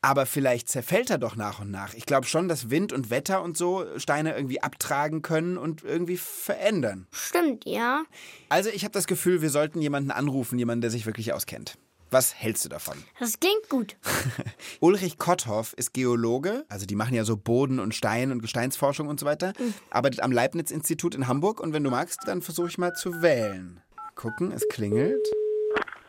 Aber 0.00 0.26
vielleicht 0.26 0.68
zerfällt 0.68 1.10
er 1.10 1.18
doch 1.18 1.34
nach 1.34 1.58
und 1.60 1.72
nach. 1.72 1.94
Ich 1.94 2.06
glaube 2.06 2.26
schon, 2.26 2.46
dass 2.46 2.70
Wind 2.70 2.92
und 2.92 3.10
Wetter 3.10 3.42
und 3.42 3.56
so 3.56 3.84
Steine 3.98 4.36
irgendwie 4.36 4.62
abtragen 4.62 5.22
können 5.22 5.58
und 5.58 5.82
irgendwie 5.82 6.16
verändern. 6.16 7.08
Stimmt, 7.10 7.64
ja. 7.66 8.04
Also 8.48 8.70
ich 8.70 8.84
habe 8.84 8.92
das 8.92 9.08
Gefühl, 9.08 9.42
wir 9.42 9.50
sollten 9.50 9.80
jemanden 9.80 10.12
anrufen, 10.12 10.58
jemanden, 10.58 10.82
der 10.82 10.90
sich 10.90 11.04
wirklich 11.04 11.32
auskennt. 11.32 11.78
Was 12.10 12.34
hältst 12.34 12.64
du 12.64 12.68
davon? 12.68 12.96
Das 13.20 13.38
klingt 13.38 13.68
gut. 13.68 13.96
Ulrich 14.80 15.18
Kotthoff 15.18 15.74
ist 15.74 15.92
Geologe, 15.92 16.64
also 16.68 16.86
die 16.86 16.94
machen 16.94 17.14
ja 17.14 17.24
so 17.24 17.36
Boden- 17.36 17.80
und 17.80 17.94
Stein- 17.94 18.32
und 18.32 18.40
Gesteinsforschung 18.40 19.08
und 19.08 19.20
so 19.20 19.26
weiter, 19.26 19.52
arbeitet 19.90 20.20
am 20.20 20.32
Leibniz-Institut 20.32 21.14
in 21.14 21.28
Hamburg 21.28 21.60
und 21.60 21.72
wenn 21.72 21.84
du 21.84 21.90
magst, 21.90 22.20
dann 22.26 22.40
versuche 22.40 22.68
ich 22.68 22.78
mal 22.78 22.94
zu 22.94 23.22
wählen. 23.22 23.80
Gucken, 24.14 24.52
es 24.52 24.66
klingelt. 24.68 25.26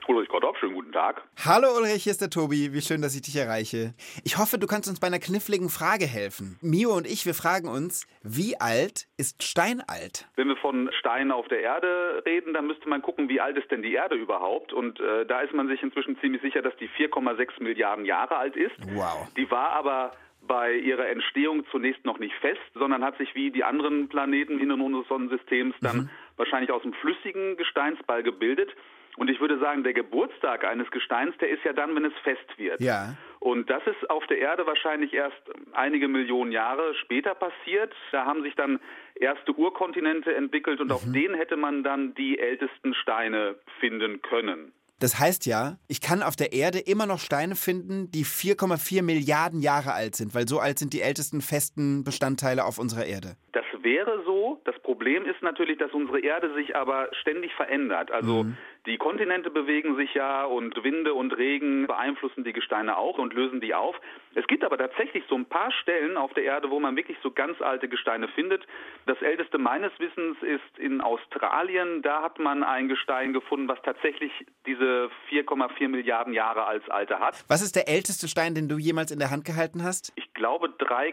Ulrich 0.10 0.28
Kotthoff, 0.28 0.58
schönen 0.58 0.74
guten 0.74 0.92
Tag. 0.92 1.22
Hallo 1.46 1.68
Ulrich, 1.78 2.02
hier 2.04 2.10
ist 2.10 2.20
der 2.20 2.32
Tobi. 2.32 2.74
Wie 2.74 2.82
schön, 2.82 3.04
dass 3.04 3.16
ich 3.16 3.22
dich 3.22 3.36
erreiche. 3.36 3.94
Ich 4.24 4.40
hoffe, 4.40 4.58
du 4.58 4.66
kannst 4.66 4.90
uns 4.90 5.00
bei 5.00 5.06
einer 5.06 5.20
kniffligen 5.20 5.70
Frage 5.70 6.08
helfen. 6.08 6.58
Mio 6.64 6.98
und 6.98 7.06
ich, 7.06 7.28
wir 7.28 7.36
fragen 7.36 7.68
uns, 7.68 8.08
wie 8.24 8.60
alt 8.60 9.06
ist 9.18 9.44
Stein 9.44 9.84
alt? 9.88 10.28
Wenn 10.36 10.48
wir 10.48 10.58
von 10.58 10.90
Steinen 10.98 11.32
auf 11.32 11.48
der 11.50 11.62
Erde 11.62 12.24
reden, 12.26 12.56
dann 12.56 12.66
müsste 12.66 12.90
man 12.90 13.04
gucken, 13.04 13.30
wie 13.30 13.40
alt 13.40 13.56
ist 13.56 13.70
denn 13.70 13.84
die 13.84 13.94
Erde 13.94 14.16
überhaupt? 14.16 14.74
Und 14.74 15.00
äh, 15.00 15.28
da 15.28 15.42
ist 15.42 15.54
man 15.54 15.68
sich 15.68 15.84
inzwischen 15.84 16.20
ziemlich 16.22 16.42
sicher, 16.42 16.64
dass 16.64 16.76
die 16.78 16.90
4,6 16.90 17.62
Milliarden 17.62 18.04
Jahre 18.04 18.36
alt 18.36 18.56
ist. 18.56 18.74
Wow. 18.96 19.32
Die 19.38 19.52
war 19.52 19.74
aber 19.74 20.14
bei 20.42 20.74
ihrer 20.74 21.08
Entstehung 21.08 21.68
zunächst 21.70 22.04
noch 22.04 22.18
nicht 22.18 22.34
fest, 22.42 22.60
sondern 22.74 23.04
hat 23.04 23.16
sich 23.20 23.36
wie 23.36 23.52
die 23.52 23.64
anderen 23.64 24.10
Planeten 24.10 24.60
innerhalb 24.60 24.84
unseres 24.84 25.08
Sonnensystems 25.08 25.76
dann 25.82 26.10
wahrscheinlich 26.38 26.72
aus 26.72 26.82
dem 26.82 26.94
flüssigen 26.94 27.58
Gesteinsball 27.58 28.24
gebildet. 28.24 28.72
Und 29.18 29.30
ich 29.30 29.40
würde 29.40 29.60
sagen, 29.60 29.84
der 29.84 29.94
Geburtstag 29.94 30.64
eines 30.64 30.90
Gesteins, 30.92 31.36
der 31.40 31.50
ist 31.50 31.64
ja 31.64 31.74
dann, 31.74 31.96
wenn 31.96 32.06
es 32.06 32.14
fest 32.24 32.58
wird. 32.58 32.80
Ja. 32.80 33.16
Und 33.40 33.70
das 33.70 33.82
ist 33.86 34.10
auf 34.10 34.26
der 34.28 34.40
Erde 34.40 34.66
wahrscheinlich 34.66 35.14
erst 35.14 35.42
einige 35.74 36.08
Millionen 36.08 36.52
Jahre 36.52 36.94
später 36.96 37.36
passiert. 37.36 37.94
Da 38.12 38.26
haben 38.26 38.44
sich 38.44 38.56
dann 38.56 38.80
erste 39.16 39.54
Urkontinente 39.54 40.34
entwickelt 40.34 40.80
und 40.80 40.92
auf 40.92 41.04
denen 41.06 41.36
hätte 41.36 41.58
man 41.58 41.84
dann 41.84 42.14
die 42.16 42.40
ältesten 42.40 42.94
Steine 42.94 43.56
finden 43.80 44.22
können. 44.22 44.74
Das 45.00 45.18
heißt 45.18 45.46
ja, 45.46 45.78
ich 45.88 46.02
kann 46.02 46.22
auf 46.22 46.36
der 46.36 46.52
Erde 46.52 46.80
immer 46.80 47.06
noch 47.06 47.20
Steine 47.20 47.56
finden, 47.56 48.12
die 48.12 48.26
4,4 48.26 49.02
Milliarden 49.02 49.62
Jahre 49.62 49.94
alt 49.94 50.16
sind, 50.16 50.36
weil 50.36 50.48
so 50.48 50.60
alt 50.60 50.78
sind 50.78 50.92
die 50.92 51.02
ältesten 51.02 51.40
festen 51.40 52.04
Bestandteile 52.04 52.66
auf 52.66 52.78
unserer 52.78 53.06
Erde. 53.06 53.38
Das 53.54 53.64
wäre 53.82 54.22
so. 54.26 54.62
Das 54.66 54.78
Problem 54.82 55.26
ist 55.26 55.42
natürlich, 55.42 55.78
dass 55.78 55.94
unsere 55.94 56.20
Erde 56.20 56.54
sich 56.54 56.76
aber 56.76 57.08
ständig 57.22 57.54
verändert. 57.54 58.12
Also 58.12 58.46
die 58.86 58.98
Kontinente 58.98 59.50
bewegen 59.50 59.96
sich 59.96 60.14
ja 60.14 60.46
und 60.46 60.84
Winde 60.84 61.14
und 61.14 61.38
Regen 61.38 61.88
beeinflussen 61.88 62.44
die 62.44 62.54
Gesteine 62.54 62.98
auch 62.98 63.18
und 63.18 63.34
lösen 63.34 63.62
die 63.62 63.74
auf. 63.74 63.96
Es 64.36 64.48
gibt 64.48 64.64
aber 64.64 64.78
tatsächlich 64.78 65.24
so 65.28 65.36
ein 65.36 65.46
paar 65.46 65.72
Stellen 65.72 66.18
auf 66.18 66.34
der 66.34 66.44
Erde, 66.44 66.70
wo 66.70 66.80
man 66.80 66.96
wirklich 66.96 67.18
so 67.22 67.32
ganz 67.32 67.62
alte 67.62 67.90
Gesteine 67.90 68.28
findet. 68.30 68.66
Das 69.06 69.22
älteste 69.22 69.58
meines 69.58 69.92
Wissens 70.00 70.38
ist 70.42 70.80
in 70.80 71.02
Australien. 71.02 72.02
Da 72.02 72.22
hat 72.22 72.40
man 72.40 72.64
ein 72.64 72.88
Gestein 72.88 73.34
gefunden, 73.34 73.68
was 73.68 73.82
tatsächlich 73.84 74.32
diese 74.66 75.10
4,4 75.30 75.88
Milliarden 75.90 76.34
Jahre 76.34 76.66
als 76.66 76.88
Alter 76.90 77.20
hat. 77.20 77.44
Was 77.48 77.62
ist 77.62 77.76
der 77.76 77.88
älteste 77.90 78.28
Stein, 78.28 78.56
den 78.56 78.70
du 78.70 78.78
jemals 78.78 79.12
in 79.12 79.20
der 79.20 79.30
Hand 79.32 79.46
gehalten 79.46 79.84
hast? 79.84 80.14
Ich 80.16 80.34
glaube 80.34 80.70
3, 80.70 81.12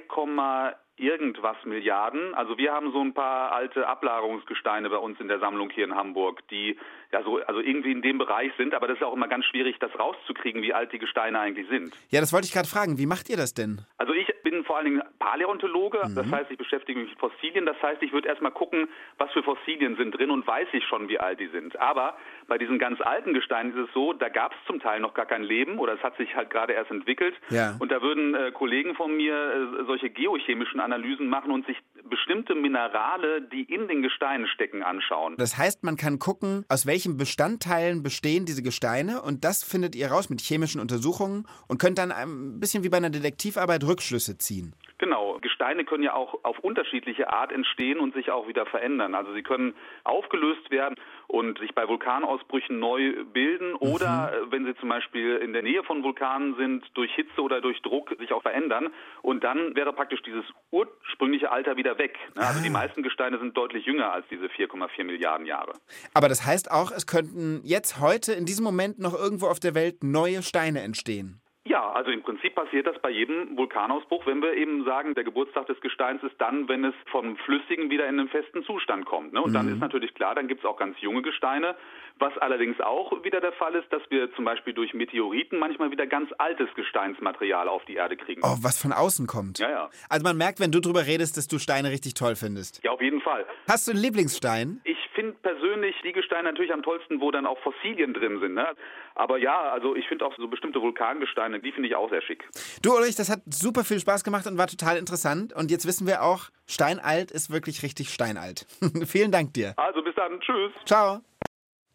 irgendwas 0.97 1.57
Milliarden. 1.65 2.35
Also 2.35 2.57
wir 2.59 2.73
haben 2.73 2.93
so 2.93 3.01
ein 3.01 3.13
paar 3.13 3.53
alte 3.53 3.87
Ablagerungsgesteine 3.87 4.89
bei 4.91 4.97
uns 4.97 5.21
in 5.21 5.29
der 5.29 5.39
Sammlung 5.39 5.71
hier 5.71 5.85
in 5.85 5.95
Hamburg, 5.95 6.47
die 6.49 6.77
ja 7.13 7.23
so 7.23 7.39
also 7.39 7.61
irgendwie 7.61 7.93
in 7.93 8.03
dem 8.03 8.19
Bereich 8.19 8.53
sind, 8.57 8.75
aber 8.75 8.89
das 8.89 8.97
ist 8.97 9.05
auch 9.05 9.15
immer 9.15 9.29
ganz 9.29 9.45
schwierig, 9.45 9.77
das 9.79 9.91
rauszukriegen, 9.99 10.63
wie 10.63 10.73
alt 10.73 10.93
die 10.93 10.99
Gesteine 10.99 11.39
eigentlich 11.39 11.69
sind. 11.69 11.93
Ja, 12.11 12.21
das 12.21 12.33
wollte 12.33 12.47
ich 12.47 12.53
gerade 12.53 12.69
fragen. 12.69 12.99
Wie 12.99 13.07
macht 13.07 13.29
ihr 13.29 13.37
das 13.37 13.55
denn? 13.55 13.83
Also 14.07 14.21
ich 14.21 14.33
bin 14.45 14.63
vor 14.63 14.77
allen 14.77 14.85
Dingen 14.85 15.03
Paläontologe, 15.19 15.99
das 16.15 16.31
heißt, 16.31 16.49
ich 16.53 16.59
beschäftige 16.59 17.01
mich 17.01 17.11
mit 17.11 17.19
Fossilien. 17.19 17.67
Das 17.67 17.83
heißt, 17.83 18.01
ich 18.05 18.13
würde 18.13 18.29
erstmal 18.29 18.53
gucken, 18.53 18.89
was 19.19 19.33
für 19.33 19.43
Fossilien 19.43 19.97
sind 19.97 20.17
drin 20.17 20.31
und 20.31 20.47
weiß 20.47 20.69
ich 20.75 20.85
schon, 20.85 21.09
wie 21.09 21.19
alt 21.19 21.41
die 21.41 21.49
sind. 21.49 21.77
Aber 21.81 22.17
bei 22.47 22.57
diesen 22.57 22.79
ganz 22.79 23.01
alten 23.01 23.35
Gesteinen 23.35 23.73
ist 23.73 23.89
es 23.89 23.93
so, 23.95 24.13
da 24.13 24.29
gab 24.29 24.53
es 24.53 24.59
zum 24.69 24.79
Teil 24.79 25.01
noch 25.01 25.13
gar 25.13 25.27
kein 25.27 25.43
Leben 25.43 25.81
oder 25.81 25.95
es 25.95 26.03
hat 26.05 26.17
sich 26.19 26.37
halt 26.37 26.51
gerade 26.51 26.73
erst 26.75 26.93
entwickelt. 26.93 27.35
Ja. 27.51 27.75
Und 27.81 27.91
da 27.91 28.01
würden 28.01 28.37
äh, 28.37 28.53
Kollegen 28.53 28.95
von 28.95 29.17
mir 29.17 29.35
äh, 29.35 29.85
solche 29.87 30.09
geochemischen 30.09 30.79
Analysen 30.79 31.27
machen 31.29 31.51
und 31.51 31.67
sich 31.67 31.77
bestimmte 32.09 32.55
Minerale, 32.55 33.43
die 33.43 33.63
in 33.63 33.89
den 33.89 34.03
Gesteinen 34.03 34.47
stecken, 34.47 34.83
anschauen. 34.83 35.37
Das 35.39 35.57
heißt, 35.57 35.85
man 35.85 35.97
kann 35.97 36.19
gucken, 36.19 36.65
aus 36.69 36.87
welchen 36.87 37.17
Bestandteilen 37.17 38.03
bestehen 38.03 38.47
diese 38.47 38.63
Gesteine 38.63 39.23
und 39.23 39.45
das 39.45 39.63
findet 39.63 39.95
ihr 39.95 40.09
raus 40.09 40.31
mit 40.31 40.41
chemischen 40.41 40.81
Untersuchungen 40.81 41.47
und 41.69 41.79
könnt 41.79 41.99
dann 41.99 42.13
ein 42.13 42.61
bisschen 42.61 42.85
wie 42.85 42.89
bei 42.89 42.97
einer 42.97 43.11
Detektivarbeit 43.11 43.85
Rückschlüsse 43.85 44.39
ziehen. 44.39 44.75
Genau. 44.99 45.39
Gesteine 45.41 45.85
können 45.85 46.03
ja 46.03 46.15
auch 46.15 46.39
auf 46.43 46.59
unterschiedliche 46.61 47.31
Art 47.31 47.53
entstehen 47.53 47.99
und 47.99 48.15
sich 48.15 48.31
auch 48.31 48.49
wieder 48.49 48.65
verändern. 48.65 49.15
Also 49.15 49.33
sie 49.35 49.43
können 49.43 49.75
aufgelöst 50.05 50.71
werden 50.71 50.97
und 51.27 51.59
sich 51.59 51.75
bei 51.75 51.87
Vulkanausbrüchen 51.87 52.79
neu 52.79 53.25
bilden 53.25 53.75
oder 53.75 54.33
äh, 54.33 54.51
wenn 54.51 54.65
sie 54.65 54.75
zum 54.77 54.89
Beispiel 54.89 55.37
in 55.37 55.53
der 55.53 55.63
Nähe 55.63 55.83
von 55.85 56.03
Vulkanen 56.03 56.57
sind, 56.57 56.85
durch 56.95 57.13
Hitze 57.15 57.43
oder 57.43 57.61
durch 57.61 57.83
Druck 57.83 58.15
sich 58.19 58.33
auch 58.33 58.43
verändern. 58.43 58.89
Und 59.23 59.45
dann 59.45 59.75
wäre 59.77 59.93
praktisch 59.93 60.23
dieses 60.23 60.45
ursprüngliche 60.71 61.51
Alter 61.51 61.77
wieder 61.77 61.99
weg. 61.99 62.19
Ne? 62.35 62.43
Also 62.43 62.63
die 62.63 62.71
meisten 62.71 63.03
Gesteine 63.03 63.39
sind 63.39 63.57
deutlich 63.57 63.85
jünger 63.85 64.13
als 64.13 64.27
diese 64.31 64.47
4,4 64.47 65.05
Milliarden 65.05 65.47
Jahre. 65.47 65.73
Aber 66.15 66.29
das 66.29 66.47
heißt 66.47 66.71
auch, 66.71 66.91
es 66.91 67.07
könnten 67.07 67.61
jetzt 67.65 68.01
heute 68.01 68.33
in 68.33 68.47
diesem 68.47 68.65
Moment 68.65 68.99
noch 68.99 69.15
irgendwo 69.15 69.49
auf 69.49 69.61
der 69.61 69.75
Welt 69.75 70.03
neue 70.03 70.43
Steine 70.43 70.81
entstehen. 70.81 71.41
Ja, 71.67 71.91
also 71.93 72.13
im 72.13 72.23
Prinzip 72.23 72.55
passiert 72.55 72.87
das 72.87 72.97
bei 73.01 73.11
jedem 73.11 73.57
Vulkanausbruch, 73.57 74.25
wenn 74.27 74.41
wir 74.41 74.55
eben 74.55 74.85
sagen, 74.85 75.15
der 75.15 75.25
Geburtstag 75.25 75.67
des 75.67 75.81
Gesteins 75.81 76.23
ist 76.23 76.41
dann, 76.41 76.69
wenn 76.69 76.85
es 76.85 76.95
vom 77.11 77.37
Flüssigen 77.39 77.91
wieder 77.91 78.07
in 78.07 78.19
den 78.19 78.29
festen 78.29 78.63
Zustand 78.65 79.05
kommt. 79.05 79.33
Ne? 79.33 79.43
Und 79.43 79.53
dann 79.53 79.69
ist 79.73 79.81
natürlich 79.81 80.15
klar, 80.15 80.37
dann 80.37 80.47
gibt 80.47 80.61
es 80.61 80.67
auch 80.67 80.77
ganz 80.77 80.97
junge 81.01 81.23
Gesteine. 81.23 81.75
Was 82.19 82.37
allerdings 82.39 82.81
auch 82.81 83.13
wieder 83.25 83.41
der 83.41 83.53
Fall 83.53 83.75
ist, 83.75 83.93
dass 83.93 84.01
wir 84.11 84.33
zum 84.35 84.45
Beispiel 84.45 84.73
durch 84.73 84.95
Meteoriten 84.95 85.59
manchmal 85.59 85.91
wieder 85.91 86.07
ganz 86.07 86.31
altes 86.39 86.69
Gesteinsmaterial 86.75 87.69
auf 87.69 87.85
die 87.85 87.95
Erde 87.95 88.17
kriegen. 88.17 88.41
Oh, 88.45 88.57
was 88.63 88.81
von 88.81 88.93
außen 88.93 89.27
kommt. 89.27 89.59
Ja, 89.59 89.69
ja. 89.69 89.91
Also 90.09 90.23
man 90.23 90.37
merkt, 90.37 90.61
wenn 90.61 90.71
du 90.71 90.81
drüber 90.81 91.05
redest, 91.05 91.37
dass 91.37 91.49
du 91.49 91.59
Steine 91.59 91.91
richtig 91.91 92.15
toll 92.15 92.37
findest. 92.37 92.83
Ja, 92.85 92.93
auf 92.93 93.03
jeden 93.03 93.21
Fall. 93.21 93.45
Hast 93.69 93.89
du 93.89 93.93
einen 93.93 94.01
Lieblingsstein? 94.01 94.81
Ich 94.85 94.97
finde 95.15 95.37
persönlich 95.77 95.97
die 96.03 96.13
Gesteine 96.13 96.45
natürlich 96.45 96.73
am 96.73 96.83
tollsten, 96.83 97.21
wo 97.21 97.31
dann 97.31 97.47
auch 97.47 97.59
Fossilien 97.61 98.15
drin 98.15 98.41
sind. 98.41 98.55
Ne? 98.55 98.67
Aber 99.15 99.39
ja, 99.39 99.73
also 99.73 99.95
ich 99.95 100.07
finde 100.09 100.25
auch 100.25 100.35
so 100.37 100.49
bestimmte 100.49 100.81
Vulkangesteine, 100.81 101.61
die 101.61 101.73
finde 101.73 101.89
ich 101.89 101.97
auch 101.97 102.11
sehr 102.11 102.23
schick. 102.23 102.45
Du 102.83 102.95
Ulrich, 102.95 103.17
das 103.17 103.31
hat 103.31 103.41
super 103.47 103.85
viel 103.85 104.01
Spaß 104.01 104.25
gemacht 104.25 104.47
und 104.47 104.59
war 104.59 104.67
total 104.67 104.97
interessant. 104.97 105.53
Und 105.53 105.71
jetzt 105.71 105.87
wissen 105.87 106.07
wir 106.07 106.23
auch, 106.23 106.45
steinalt 106.67 107.31
ist 107.31 107.51
wirklich 107.51 107.83
richtig 107.83 108.11
steinalt. 108.11 108.67
Vielen 109.07 109.33
Dank 109.33 109.55
dir. 109.55 109.75
Also 109.77 110.03
bis 110.03 110.15
dann, 110.15 110.41
tschüss. 110.41 110.73
Ciao. 110.85 111.21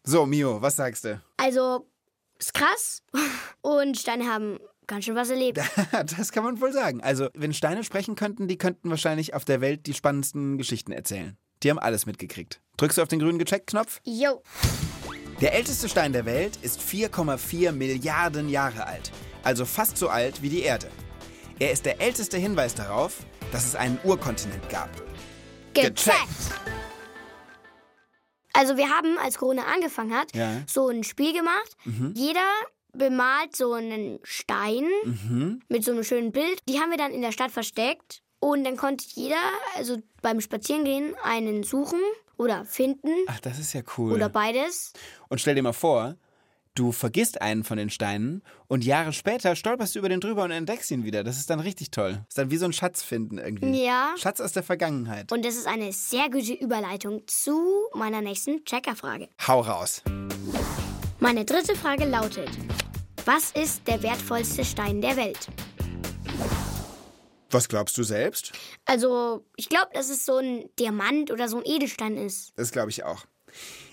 So, 0.04 0.26
Mio, 0.26 0.60
was 0.60 0.76
sagst 0.76 1.04
du? 1.04 1.20
Also, 1.36 1.86
ist 2.38 2.54
krass. 2.54 3.04
Und 3.60 3.96
Steine 3.96 4.24
haben 4.24 4.58
ganz 4.86 5.04
schön 5.04 5.14
was 5.14 5.30
erlebt. 5.30 5.60
Das 5.92 6.32
kann 6.32 6.44
man 6.44 6.60
wohl 6.60 6.72
sagen. 6.72 7.02
Also, 7.02 7.28
wenn 7.34 7.52
Steine 7.52 7.84
sprechen 7.84 8.16
könnten, 8.16 8.48
die 8.48 8.58
könnten 8.58 8.90
wahrscheinlich 8.90 9.34
auf 9.34 9.44
der 9.44 9.60
Welt 9.60 9.86
die 9.86 9.94
spannendsten 9.94 10.58
Geschichten 10.58 10.90
erzählen. 10.90 11.36
Die 11.62 11.70
haben 11.70 11.78
alles 11.78 12.06
mitgekriegt. 12.06 12.60
Drückst 12.76 12.98
du 12.98 13.02
auf 13.02 13.08
den 13.08 13.18
grünen 13.18 13.38
Gecheckt-Knopf? 13.38 14.00
Jo. 14.04 14.42
Der 15.40 15.54
älteste 15.54 15.88
Stein 15.88 16.12
der 16.12 16.24
Welt 16.24 16.56
ist 16.62 16.80
4,4 16.80 17.72
Milliarden 17.72 18.48
Jahre 18.48 18.86
alt. 18.86 19.12
Also 19.42 19.64
fast 19.64 19.96
so 19.96 20.08
alt 20.08 20.42
wie 20.42 20.48
die 20.48 20.62
Erde. 20.62 20.88
Er 21.58 21.72
ist 21.72 21.84
der 21.84 22.00
älteste 22.00 22.38
Hinweis 22.38 22.74
darauf, 22.74 23.18
dass 23.52 23.66
es 23.66 23.74
einen 23.74 23.98
Urkontinent 24.04 24.68
gab. 24.70 24.88
Gecheckt. 25.74 26.08
Also 28.52 28.76
wir 28.76 28.88
haben, 28.90 29.18
als 29.18 29.38
Corona 29.38 29.62
angefangen 29.72 30.14
hat, 30.14 30.34
Ja. 30.34 30.50
Mhm. 30.50 30.64
so 30.68 30.88
ein 30.88 31.04
Spiel 31.04 31.32
gemacht. 31.32 31.76
Jeder 32.14 32.46
bemalt 32.92 33.56
so 33.56 33.72
einen 33.72 34.18
Stein 34.22 34.84
Mhm. 35.04 35.62
mit 35.68 35.84
so 35.84 35.92
einem 35.92 36.04
schönen 36.04 36.30
Bild. 36.32 36.60
Die 36.68 36.78
haben 36.78 36.90
wir 36.90 36.98
dann 36.98 37.12
in 37.12 37.22
der 37.22 37.32
Stadt 37.32 37.50
versteckt. 37.50 38.22
Und 38.38 38.64
dann 38.64 38.76
konnte 38.76 39.04
jeder, 39.14 39.40
also 39.76 39.98
beim 40.20 40.40
Spazierengehen, 40.40 41.14
einen 41.22 41.62
suchen 41.62 42.00
oder 42.36 42.64
finden 42.64 43.10
Ach, 43.26 43.40
das 43.40 43.58
ist 43.58 43.72
ja 43.72 43.82
cool. 43.96 44.12
oder 44.12 44.28
beides. 44.28 44.92
Und 45.28 45.40
stell 45.40 45.54
dir 45.54 45.62
mal 45.62 45.72
vor, 45.72 46.16
du 46.74 46.90
vergisst 46.92 47.42
einen 47.42 47.64
von 47.64 47.76
den 47.76 47.90
Steinen 47.90 48.42
und 48.66 48.84
Jahre 48.84 49.12
später 49.12 49.54
stolperst 49.56 49.94
du 49.94 49.98
über 49.98 50.08
den 50.08 50.20
drüber 50.20 50.44
und 50.44 50.50
entdeckst 50.50 50.90
ihn 50.90 51.04
wieder. 51.04 51.22
Das 51.24 51.36
ist 51.38 51.50
dann 51.50 51.60
richtig 51.60 51.90
toll. 51.90 52.24
ist 52.28 52.38
dann 52.38 52.50
wie 52.50 52.56
so 52.56 52.64
ein 52.64 52.72
Schatz 52.72 53.02
finden 53.02 53.38
irgendwie. 53.38 53.84
Ja. 53.84 54.14
Schatz 54.16 54.40
aus 54.40 54.52
der 54.52 54.62
Vergangenheit. 54.62 55.30
Und 55.32 55.44
das 55.44 55.56
ist 55.56 55.66
eine 55.66 55.92
sehr 55.92 56.30
gute 56.30 56.54
Überleitung 56.54 57.22
zu 57.26 57.60
meiner 57.94 58.20
nächsten 58.22 58.64
Checkerfrage. 58.64 59.28
Hau 59.46 59.60
raus. 59.60 60.02
Meine 61.20 61.44
dritte 61.44 61.76
Frage 61.76 62.04
lautet: 62.04 62.50
Was 63.26 63.50
ist 63.52 63.86
der 63.86 64.02
wertvollste 64.02 64.64
Stein 64.64 65.00
der 65.00 65.16
Welt? 65.16 65.48
Was 67.52 67.68
glaubst 67.68 67.96
du 67.98 68.02
selbst? 68.02 68.52
Also, 68.86 69.44
ich 69.56 69.68
glaube, 69.68 69.90
dass 69.92 70.08
es 70.08 70.24
so 70.24 70.38
ein 70.38 70.70
Diamant 70.78 71.30
oder 71.30 71.48
so 71.48 71.58
ein 71.58 71.64
Edelstein 71.64 72.16
ist. 72.16 72.52
Das 72.56 72.72
glaube 72.72 72.90
ich 72.90 73.04
auch. 73.04 73.26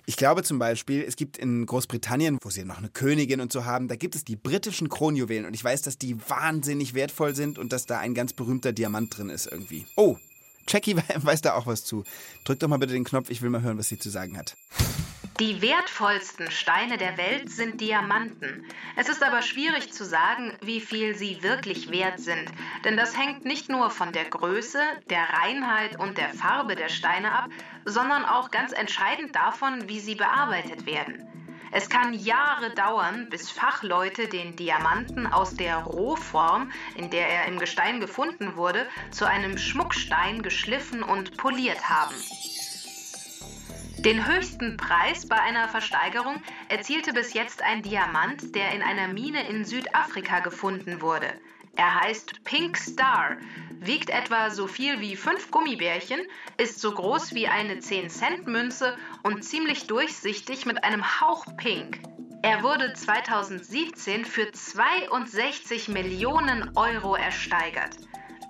Ich 0.06 0.16
glaube 0.16 0.44
zum 0.44 0.58
Beispiel, 0.58 1.04
es 1.04 1.18
gibt 1.18 1.38
in 1.38 1.66
Großbritannien, 1.66 2.40
wo 2.42 2.50
sie 2.50 2.64
noch 2.64 2.78
eine 2.78 2.90
Königin 2.90 3.42
und 3.42 3.52
so 3.52 3.66
haben, 3.66 3.90
da 3.90 3.96
gibt 3.96 4.16
es 4.16 4.24
die 4.24 4.38
britischen 4.38 4.88
Kronjuwelen 4.90 5.46
und 5.46 5.54
ich 5.54 5.64
weiß, 5.64 5.82
dass 5.82 5.98
die 5.98 6.18
wahnsinnig 6.30 6.94
wertvoll 6.94 7.36
sind 7.36 7.60
und 7.60 7.74
dass 7.74 7.86
da 7.86 8.00
ein 8.00 8.16
ganz 8.16 8.34
berühmter 8.34 8.72
Diamant 8.72 9.16
drin 9.16 9.30
ist 9.30 9.46
irgendwie. 9.46 9.86
Oh, 9.98 10.18
Jackie 10.68 10.96
weiß 11.16 11.42
da 11.42 11.54
auch 11.54 11.68
was 11.68 11.84
zu. 11.84 12.06
Drück 12.46 12.60
doch 12.60 12.70
mal 12.70 12.78
bitte 12.78 12.94
den 12.94 13.04
Knopf, 13.04 13.30
ich 13.30 13.42
will 13.42 13.50
mal 13.50 13.62
hören, 13.62 13.78
was 13.78 13.90
sie 13.90 14.00
zu 14.00 14.10
sagen 14.10 14.38
hat. 14.38 14.56
Die 15.40 15.62
wertvollsten 15.62 16.52
Steine 16.52 16.98
der 16.98 17.18
Welt 17.18 17.50
sind 17.50 17.80
Diamanten. 17.80 18.66
Es 18.98 19.08
ist 19.08 19.24
aber 19.24 19.42
schwierig 19.42 19.94
zu 19.94 20.04
sagen, 20.04 20.58
wie 20.62 20.82
viel 20.82 21.16
sie 21.16 21.42
wirklich 21.42 21.90
wert 21.92 22.20
sind, 22.20 22.52
denn 22.84 22.98
das 22.98 23.18
hängt 23.18 23.46
nicht 23.46 23.70
nur 23.70 23.90
von 23.90 24.12
der 24.12 24.26
Größe, 24.26 24.82
der 25.10 25.24
Reinheit 25.30 25.98
und 25.98 26.18
der 26.18 26.28
Farbe 26.34 26.76
der 26.76 26.90
Steine 26.90 27.32
ab, 27.32 27.50
sondern 27.86 28.26
auch 28.26 28.52
ganz 28.52 28.74
entscheidend 28.74 29.34
davon, 29.34 29.88
wie 29.88 30.02
sie 30.02 30.16
bearbeitet 30.16 30.86
werden. 30.86 31.26
Es 31.72 31.88
kann 31.88 32.14
Jahre 32.14 32.72
dauern, 32.72 33.30
bis 33.30 33.50
Fachleute 33.50 34.28
den 34.28 34.58
Diamanten 34.58 35.26
aus 35.26 35.56
der 35.56 35.78
Rohform, 35.78 36.70
in 36.96 37.12
der 37.12 37.30
er 37.30 37.46
im 37.46 37.60
Gestein 37.60 38.02
gefunden 38.02 38.58
wurde, 38.58 38.86
zu 39.12 39.26
einem 39.26 39.58
Schmuckstein 39.58 40.42
geschliffen 40.42 41.02
und 41.02 41.38
poliert 41.38 41.90
haben. 41.90 42.16
Den 44.06 44.26
höchsten 44.26 44.78
Preis 44.78 45.28
bei 45.28 45.36
einer 45.36 45.68
Versteigerung 45.68 46.42
erzielte 46.70 47.12
bis 47.12 47.34
jetzt 47.34 47.62
ein 47.62 47.84
Diamant, 47.84 48.56
der 48.56 48.72
in 48.72 48.82
einer 48.82 49.10
Mine 49.10 49.46
in 49.50 49.66
Südafrika 49.66 50.40
gefunden 50.40 51.02
wurde. 51.02 51.28
Er 51.76 52.00
heißt 52.00 52.46
Pink 52.46 52.78
Star. 52.78 53.36
wiegt 53.82 54.10
etwa 54.10 54.52
so 54.52 54.68
viel 54.68 55.02
wie 55.02 55.18
fünf 55.18 55.52
Gummibärchen, 55.52 56.22
ist 56.58 56.80
so 56.80 56.94
groß 56.94 57.34
wie 57.34 57.50
eine 57.50 57.76
10-Cent-Münze 57.76 58.98
und 59.24 59.44
ziemlich 59.44 59.88
durchsichtig 59.88 60.66
mit 60.66 60.82
einem 60.86 61.04
Hauch 61.20 61.46
pink. 61.58 62.00
Er 62.42 62.64
wurde 62.64 62.94
2017 62.94 64.24
für 64.24 64.50
62 64.50 65.90
Millionen 65.90 66.72
Euro 66.78 67.16
ersteigert. 67.16 67.98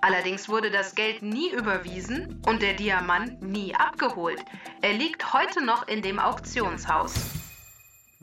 Allerdings 0.02 0.48
wurde 0.48 0.70
das 0.70 0.94
Geld 0.94 1.22
nie 1.22 1.50
überwiesen 1.50 2.40
und 2.46 2.62
der 2.62 2.74
Diamant 2.74 3.42
nie 3.42 3.74
abgeholt. 3.74 4.40
Er 4.80 4.94
liegt 4.94 5.32
heute 5.34 5.64
noch 5.64 5.86
in 5.88 6.00
dem 6.02 6.18
Auktionshaus. 6.18 7.14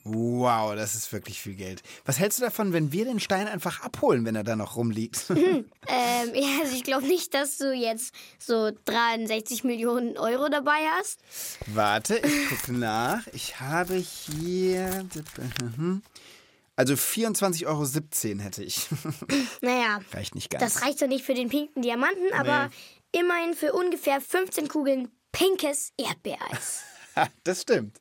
Wow, 0.10 0.74
das 0.74 0.96
ist 0.96 1.12
wirklich 1.12 1.42
viel 1.42 1.56
Geld. 1.56 1.84
Was 2.06 2.18
hältst 2.18 2.40
du 2.40 2.44
davon, 2.44 2.72
wenn 2.72 2.94
wir 2.94 3.04
den 3.04 3.20
Stein 3.20 3.48
einfach 3.48 3.82
abholen, 3.82 4.24
wenn 4.24 4.36
er 4.36 4.44
da 4.44 4.56
noch 4.56 4.76
rumliegt? 4.76 5.26
Ähm, 5.90 6.32
ja, 6.36 6.60
also 6.62 6.76
ich 6.76 6.84
glaube 6.84 7.08
nicht, 7.08 7.34
dass 7.34 7.58
du 7.58 7.74
jetzt 7.74 8.14
so 8.40 8.72
63 8.84 9.64
Millionen 9.64 10.18
Euro 10.18 10.50
dabei 10.50 10.86
hast. 10.98 11.22
Warte, 11.68 12.18
ich 12.18 12.50
gucke 12.50 12.74
nach. 12.74 13.26
Ich 13.32 13.62
habe 13.62 13.96
hier. 13.96 15.06
Also 16.78 16.94
24,17 16.94 17.66
Euro 17.66 18.44
hätte 18.44 18.64
ich. 18.64 18.88
Naja, 19.62 20.00
Reicht 20.14 20.36
nicht 20.36 20.52
ganz. 20.52 20.64
das 20.64 20.84
reicht 20.84 21.02
doch 21.02 21.08
nicht 21.08 21.26
für 21.26 21.34
den 21.34 21.50
pinken 21.50 21.82
Diamanten, 21.82 22.32
aber 22.34 22.70
immerhin 23.12 23.56
für 23.56 23.74
ungefähr 23.74 24.22
15 24.22 24.68
Kugeln 24.70 25.10
pinkes 25.32 25.92
Erdbeereis. 25.98 26.84
Das 27.44 27.64
stimmt. 27.64 27.98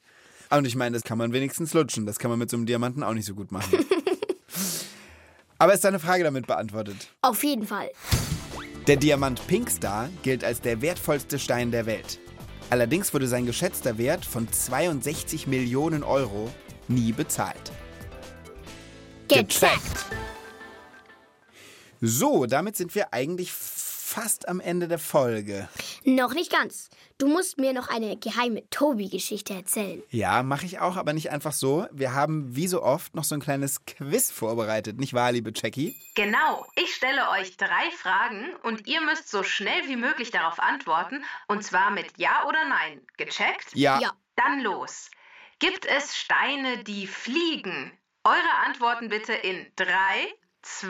Und 0.50 0.66
ich 0.66 0.76
meine, 0.76 0.92
das 0.92 1.02
kann 1.02 1.16
man 1.16 1.32
wenigstens 1.32 1.72
lutschen. 1.72 2.04
Das 2.04 2.18
kann 2.18 2.28
man 2.30 2.38
mit 2.38 2.50
so 2.50 2.58
einem 2.58 2.66
Diamanten 2.66 3.02
auch 3.02 3.14
nicht 3.14 3.24
so 3.24 3.34
gut 3.34 3.50
machen. 3.50 3.82
Aber 5.58 5.72
ist 5.72 5.84
deine 5.84 5.98
Frage 5.98 6.22
damit 6.22 6.46
beantwortet? 6.46 7.08
Auf 7.22 7.42
jeden 7.42 7.66
Fall. 7.66 7.90
Der 8.86 8.96
Diamant 8.96 9.46
Pinkstar 9.46 10.10
gilt 10.22 10.44
als 10.44 10.60
der 10.60 10.82
wertvollste 10.82 11.38
Stein 11.38 11.70
der 11.70 11.86
Welt. 11.86 12.18
Allerdings 12.68 13.14
wurde 13.14 13.26
sein 13.26 13.46
geschätzter 13.46 13.96
Wert 13.96 14.26
von 14.26 14.52
62 14.52 15.46
Millionen 15.46 16.02
Euro 16.02 16.52
nie 16.88 17.12
bezahlt. 17.12 17.72
Gecheckt. 19.28 20.06
So, 22.00 22.46
damit 22.46 22.76
sind 22.76 22.94
wir 22.94 23.12
eigentlich 23.12 23.52
fast 23.52 24.48
am 24.48 24.60
Ende 24.60 24.86
der 24.86 24.98
Folge. 24.98 25.68
Noch 26.04 26.32
nicht 26.32 26.52
ganz. 26.52 26.88
Du 27.18 27.26
musst 27.26 27.58
mir 27.58 27.72
noch 27.72 27.88
eine 27.88 28.16
geheime 28.16 28.68
Tobi-Geschichte 28.70 29.54
erzählen. 29.54 30.02
Ja, 30.10 30.42
mache 30.42 30.64
ich 30.64 30.78
auch, 30.78 30.96
aber 30.96 31.12
nicht 31.12 31.30
einfach 31.30 31.52
so. 31.52 31.86
Wir 31.90 32.14
haben 32.14 32.54
wie 32.54 32.68
so 32.68 32.82
oft 32.82 33.14
noch 33.14 33.24
so 33.24 33.34
ein 33.34 33.40
kleines 33.40 33.84
Quiz 33.84 34.30
vorbereitet, 34.30 34.98
nicht 34.98 35.12
wahr, 35.12 35.32
liebe 35.32 35.52
Jackie? 35.54 35.96
Genau, 36.14 36.66
ich 36.76 36.94
stelle 36.94 37.28
euch 37.30 37.56
drei 37.56 37.90
Fragen 37.98 38.54
und 38.62 38.86
ihr 38.86 39.00
müsst 39.00 39.28
so 39.28 39.42
schnell 39.42 39.88
wie 39.88 39.96
möglich 39.96 40.30
darauf 40.30 40.60
antworten 40.60 41.24
und 41.48 41.64
zwar 41.64 41.90
mit 41.90 42.06
Ja 42.16 42.46
oder 42.46 42.64
Nein. 42.68 43.00
Gecheckt? 43.16 43.74
Ja. 43.74 44.00
Ja. 44.00 44.12
Dann 44.36 44.60
los. 44.60 45.10
Gibt 45.58 45.84
es 45.86 46.14
Steine, 46.16 46.84
die 46.84 47.06
fliegen? 47.06 47.92
Eure 48.26 48.66
Antworten 48.66 49.08
bitte 49.08 49.32
in 49.34 49.66
3, 49.76 49.86
2, 50.62 50.88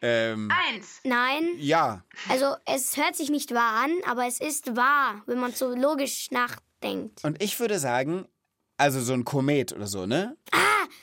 Ähm, 0.00 0.50
1. 0.72 1.00
Nein, 1.04 1.46
ja. 1.58 2.02
also 2.30 2.54
es 2.64 2.96
hört 2.96 3.14
sich 3.14 3.28
nicht 3.28 3.52
wahr 3.52 3.84
an, 3.84 3.90
aber 4.06 4.26
es 4.26 4.40
ist 4.40 4.74
wahr, 4.74 5.22
wenn 5.26 5.38
man 5.38 5.52
so 5.52 5.74
logisch 5.74 6.30
nachdenkt. 6.30 7.22
Und 7.24 7.42
ich 7.42 7.60
würde 7.60 7.78
sagen, 7.78 8.26
also 8.78 9.02
so 9.02 9.12
ein 9.12 9.26
Komet 9.26 9.72
oder 9.74 9.86
so, 9.86 10.06
ne? 10.06 10.38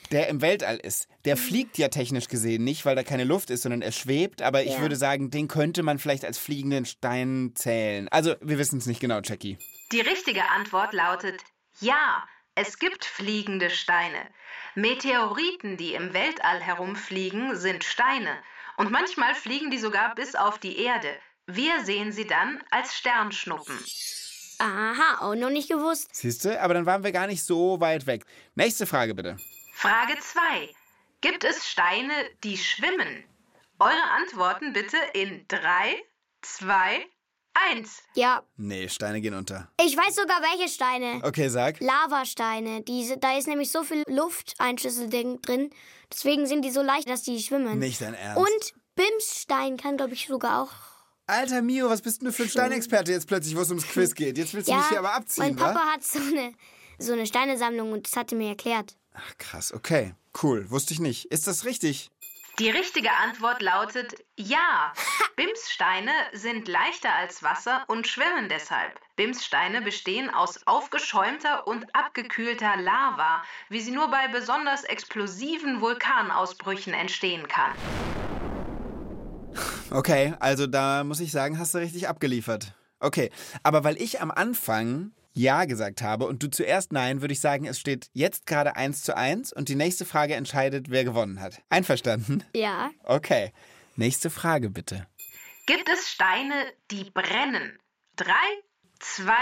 Der 0.09 0.27
im 0.29 0.41
Weltall 0.41 0.77
ist. 0.77 1.07
Der 1.25 1.37
fliegt 1.37 1.77
ja 1.77 1.89
technisch 1.89 2.29
gesehen 2.29 2.63
nicht, 2.63 2.83
weil 2.85 2.95
da 2.95 3.03
keine 3.03 3.23
Luft 3.23 3.51
ist, 3.51 3.61
sondern 3.61 3.83
er 3.83 3.91
schwebt. 3.91 4.41
Aber 4.41 4.63
ich 4.63 4.73
Ja. 4.73 4.81
würde 4.81 4.95
sagen, 4.95 5.29
den 5.29 5.47
könnte 5.47 5.83
man 5.83 5.99
vielleicht 5.99 6.25
als 6.25 6.39
fliegenden 6.39 6.85
Stein 6.85 7.51
zählen. 7.53 8.07
Also, 8.09 8.33
wir 8.41 8.57
wissen 8.57 8.79
es 8.79 8.87
nicht 8.87 8.99
genau, 9.01 9.19
Jackie. 9.23 9.59
Die 9.91 10.01
richtige 10.01 10.49
Antwort 10.49 10.93
lautet 10.93 11.41
Ja, 11.79 12.23
es 12.55 12.79
gibt 12.79 13.05
fliegende 13.05 13.69
Steine. 13.69 14.27
Meteoriten, 14.75 15.77
die 15.77 15.93
im 15.93 16.13
Weltall 16.13 16.61
herumfliegen, 16.61 17.55
sind 17.55 17.83
Steine. 17.83 18.37
Und 18.77 18.91
manchmal 18.91 19.35
fliegen 19.35 19.69
die 19.71 19.77
sogar 19.77 20.15
bis 20.15 20.35
auf 20.35 20.57
die 20.57 20.79
Erde. 20.79 21.09
Wir 21.47 21.83
sehen 21.83 22.11
sie 22.11 22.25
dann 22.25 22.63
als 22.71 22.95
Sternschnuppen. 22.95 23.77
Aha, 24.59 25.17
auch 25.19 25.35
noch 25.35 25.49
nicht 25.49 25.69
gewusst. 25.69 26.15
Siehst 26.15 26.45
du? 26.45 26.59
Aber 26.61 26.73
dann 26.73 26.85
waren 26.85 27.03
wir 27.03 27.11
gar 27.11 27.27
nicht 27.27 27.43
so 27.43 27.79
weit 27.79 28.07
weg. 28.07 28.25
Nächste 28.55 28.85
Frage 28.85 29.13
bitte. 29.13 29.37
Frage 29.73 30.17
2. 30.17 30.69
Gibt 31.21 31.43
es 31.43 31.69
Steine, 31.69 32.13
die 32.43 32.57
schwimmen? 32.57 33.23
Eure 33.79 34.03
Antworten 34.17 34.71
bitte 34.71 34.97
in 35.13 35.45
3, 35.49 36.01
2, 36.41 37.05
1. 37.71 37.89
Ja, 38.15 38.43
Nee, 38.57 38.89
Steine 38.89 39.21
gehen 39.21 39.33
unter. 39.33 39.69
ich 39.81 39.95
weiß 39.95 40.15
sogar 40.15 40.41
welche 40.41 40.67
Steine. 40.71 41.21
Okay, 41.23 41.47
sag. 41.49 41.79
Lavasteine. 41.79 42.81
Diese, 42.81 43.17
da 43.17 43.37
ist 43.37 43.47
nämlich 43.47 43.71
so 43.71 43.83
viel 43.83 44.03
Lufteinschlüsse 44.07 45.07
drin- 45.07 45.39
drin. 45.41 45.69
Deswegen 46.11 46.45
sind 46.47 46.63
die 46.63 46.71
so 46.71 46.81
leicht, 46.81 47.09
dass 47.09 47.23
die 47.23 47.39
schwimmen. 47.41 47.79
Nicht 47.79 48.01
dein 48.01 48.13
Ernst. 48.13 48.37
Und 48.41 48.73
Bimsstein 48.95 49.77
kann, 49.77 49.97
glaube 49.97 50.13
ich, 50.13 50.27
sogar 50.27 50.63
auch. 50.63 50.71
Alter 51.27 51.61
Mio, 51.61 51.89
was 51.89 52.01
bist 52.01 52.21
denn 52.21 52.27
du 52.27 52.33
für 52.33 52.43
ein 52.43 52.49
Steinexperte 52.49 53.11
jetzt 53.11 53.27
plötzlich, 53.27 53.55
wo 53.55 53.61
es 53.61 53.69
ums 53.69 53.87
Quiz 53.87 54.13
geht? 54.13 54.37
Jetzt 54.37 54.53
willst 54.53 54.67
du 54.67 54.73
Ja, 54.73 54.77
mich 54.79 54.89
hier 54.89 54.99
aber 54.99 55.13
abziehen, 55.15 55.43
mein 55.45 55.55
Papa 55.55 55.75
wa? 55.79 55.93
hat 55.93 56.03
so 56.03 56.19
eine, 56.19 56.53
so 56.99 57.13
eine 57.13 57.25
Steinesammlung 57.25 57.91
und 57.93 58.05
das 58.07 58.15
hat 58.15 58.31
er 58.31 58.37
mir 58.37 58.49
erklärt. 58.49 58.95
Ach, 59.13 59.37
krass, 59.37 59.73
okay. 59.73 60.13
Cool, 60.43 60.69
wusste 60.69 60.93
ich 60.93 60.99
nicht. 60.99 61.25
Ist 61.31 61.47
das 61.47 61.63
richtig? 61.65 62.11
Die 62.59 62.69
richtige 62.69 63.11
Antwort 63.11 63.61
lautet 63.61 64.15
Ja. 64.37 64.93
Bimssteine 65.35 66.11
sind 66.31 66.69
leichter 66.69 67.13
als 67.13 67.43
Wasser 67.43 67.83
und 67.87 68.07
schwimmen 68.07 68.47
deshalb. 68.47 68.97
Bimssteine 69.17 69.81
bestehen 69.81 70.29
aus 70.29 70.65
aufgeschäumter 70.65 71.67
und 71.67 71.93
abgekühlter 71.93 72.77
Lava, 72.77 73.43
wie 73.67 73.81
sie 73.81 73.91
nur 73.91 74.09
bei 74.09 74.29
besonders 74.29 74.85
explosiven 74.85 75.81
Vulkanausbrüchen 75.81 76.93
entstehen 76.93 77.45
kann. 77.49 77.73
Okay, 79.91 80.33
also 80.39 80.65
da 80.65 81.03
muss 81.03 81.19
ich 81.19 81.33
sagen, 81.33 81.59
hast 81.59 81.73
du 81.73 81.79
richtig 81.79 82.07
abgeliefert. 82.07 82.73
Okay, 83.01 83.31
aber 83.63 83.83
weil 83.83 84.01
ich 84.01 84.21
am 84.21 84.31
Anfang 84.31 85.11
Ja 85.35 85.65
gesagt 85.65 86.01
habe 86.01 86.27
und 86.27 86.41
du 86.41 86.49
zuerst 86.49 86.93
Nein, 86.93 87.21
würde 87.21 87.33
ich 87.33 87.41
sagen, 87.41 87.65
es 87.65 87.79
steht 87.79 88.09
jetzt 88.13 88.45
gerade 88.45 88.75
1 88.75 89.03
zu 89.03 89.15
1 89.15 89.53
und 89.53 89.69
die 89.69 89.75
nächste 89.75 90.05
Frage 90.05 90.35
entscheidet, 90.35 90.89
wer 90.89 91.03
gewonnen 91.03 91.41
hat. 91.41 91.61
Einverstanden? 91.69 92.43
Ja. 92.55 92.91
Okay. 93.03 93.51
Nächste 93.95 94.29
Frage 94.29 94.69
bitte. 94.69 95.07
Gibt 95.65 95.89
es 95.89 96.09
Steine, 96.09 96.53
die 96.91 97.09
brennen? 97.09 97.77
3, 98.17 98.31
2, 98.99 99.33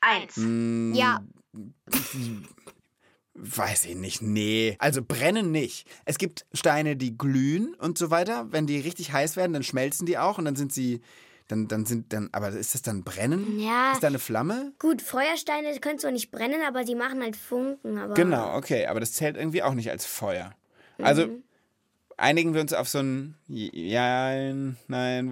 1. 0.00 0.96
Ja. 0.96 1.20
Weiß 3.34 3.84
ich 3.86 3.94
nicht, 3.94 4.20
nee. 4.20 4.76
Also 4.78 5.02
brennen 5.02 5.52
nicht. 5.52 5.88
Es 6.04 6.18
gibt 6.18 6.44
Steine, 6.52 6.96
die 6.96 7.16
glühen 7.16 7.74
und 7.74 7.96
so 7.96 8.10
weiter. 8.10 8.50
Wenn 8.50 8.66
die 8.66 8.80
richtig 8.80 9.12
heiß 9.12 9.36
werden, 9.36 9.52
dann 9.52 9.62
schmelzen 9.62 10.06
die 10.06 10.18
auch 10.18 10.38
und 10.38 10.44
dann 10.44 10.56
sind 10.56 10.72
sie, 10.72 11.00
dann, 11.48 11.66
dann 11.68 11.86
sind, 11.86 12.12
dann, 12.12 12.28
aber 12.32 12.50
ist 12.50 12.74
das 12.74 12.82
dann 12.82 13.02
brennen? 13.04 13.58
Ja. 13.58 13.92
Ist 13.92 14.02
da 14.02 14.06
eine 14.08 14.18
Flamme? 14.18 14.72
Gut, 14.78 15.02
Feuersteine 15.02 15.78
können 15.80 15.98
zwar 15.98 16.10
nicht 16.12 16.30
brennen, 16.30 16.60
aber 16.66 16.84
sie 16.86 16.94
machen 16.94 17.22
halt 17.22 17.36
Funken. 17.36 17.98
Aber 17.98 18.14
Genau, 18.14 18.54
okay, 18.56 18.86
aber 18.86 19.00
das 19.00 19.12
zählt 19.14 19.36
irgendwie 19.36 19.62
auch 19.62 19.74
nicht 19.74 19.90
als 19.90 20.04
Feuer. 20.06 20.54
Also 21.00 21.28
einigen 22.16 22.54
wir 22.54 22.60
uns 22.60 22.72
auf 22.72 22.88
so 22.88 22.98
ein 22.98 23.34
Ja, 23.46 24.34
nein, 24.34 24.76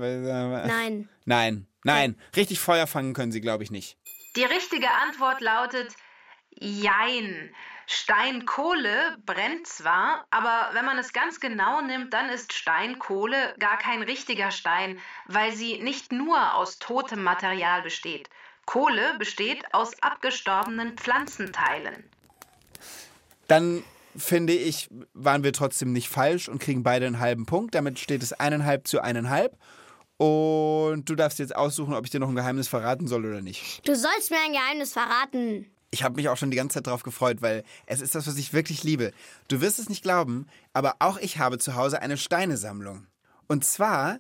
weil- 0.01 0.21
Nein. 0.67 1.09
nein, 1.25 1.67
nein. 1.85 2.17
Richtig 2.35 2.61
Feuer 2.61 2.87
fangen 2.87 3.13
können 3.15 3.33
sie, 3.33 3.41
glaube 3.41 3.63
ich, 3.65 3.71
nicht. 3.71 3.97
Die 4.37 4.45
richtige 4.45 4.89
Antwort 4.91 5.41
lautet 5.41 5.95
Jein. 6.59 7.51
Steinkohle 7.87 9.17
brennt 9.25 9.67
zwar, 9.67 10.27
aber 10.31 10.71
wenn 10.73 10.85
man 10.85 10.99
es 10.99 11.13
ganz 11.13 11.39
genau 11.39 11.81
nimmt, 11.81 12.13
dann 12.13 12.29
ist 12.29 12.53
Steinkohle 12.53 13.55
gar 13.59 13.79
kein 13.79 14.03
richtiger 14.03 14.51
Stein, 14.51 14.99
weil 15.27 15.53
sie 15.53 15.79
nicht 15.79 16.11
nur 16.11 16.55
aus 16.55 16.79
totem 16.79 17.23
Material 17.23 17.83
besteht. 17.83 18.29
Kohle 18.67 19.17
besteht 19.19 19.63
aus 19.73 20.03
abgestorbenen 20.03 20.97
Pflanzenteilen. 20.97 22.11
Dann 23.47 23.85
finde 24.17 24.55
ich, 24.55 24.89
waren 25.15 25.45
wir 25.45 25.53
trotzdem 25.53 25.93
nicht 25.93 26.09
falsch 26.09 26.49
und 26.49 26.59
kriegen 26.59 26.83
beide 26.83 27.07
einen 27.07 27.21
halben 27.21 27.47
Punkt. 27.47 27.77
Damit 27.77 28.01
steht 28.01 28.23
es 28.23 28.33
eineinhalb 28.33 28.89
zu 28.89 29.01
eineinhalb. 29.01 29.57
Und 30.17 31.05
du 31.09 31.15
darfst 31.15 31.39
jetzt 31.39 31.55
aussuchen, 31.55 31.95
ob 31.95 32.05
ich 32.05 32.11
dir 32.11 32.21
noch 32.21 32.29
ein 32.29 32.35
Geheimnis 32.35 32.69
verraten 32.69 33.07
soll 33.07 33.27
oder 33.27 33.43
nicht. 33.43 33.87
Du 33.87 33.95
sollst 33.95 34.31
mir 34.31 34.39
ein 34.45 34.53
Geheimnis 34.53 34.93
verraten. 34.93 35.71
Ich 35.91 36.03
habe 36.03 36.17
mich 36.17 36.29
auch 36.29 36.37
schon 36.37 36.51
die 36.51 36.57
ganze 36.57 36.75
Zeit 36.75 36.87
darauf 36.87 37.03
gefreut, 37.03 37.43
weil 37.43 37.65
es 37.87 38.01
ist 38.01 38.15
das, 38.15 38.27
was 38.27 38.37
ich 38.37 38.53
wirklich 38.53 38.83
liebe. 38.83 39.13
Du 39.49 39.61
wirst 39.61 39.79
es 39.79 39.89
nicht 39.89 40.03
glauben, 40.03 40.47
aber 40.73 40.97
auch 40.99 41.19
ich 41.19 41.39
habe 41.39 41.59
zu 41.59 41.75
Hause 41.75 42.03
eine 42.03 42.17
Steinesammlung. 42.17 43.07
Und 43.47 43.65
zwar 43.65 44.19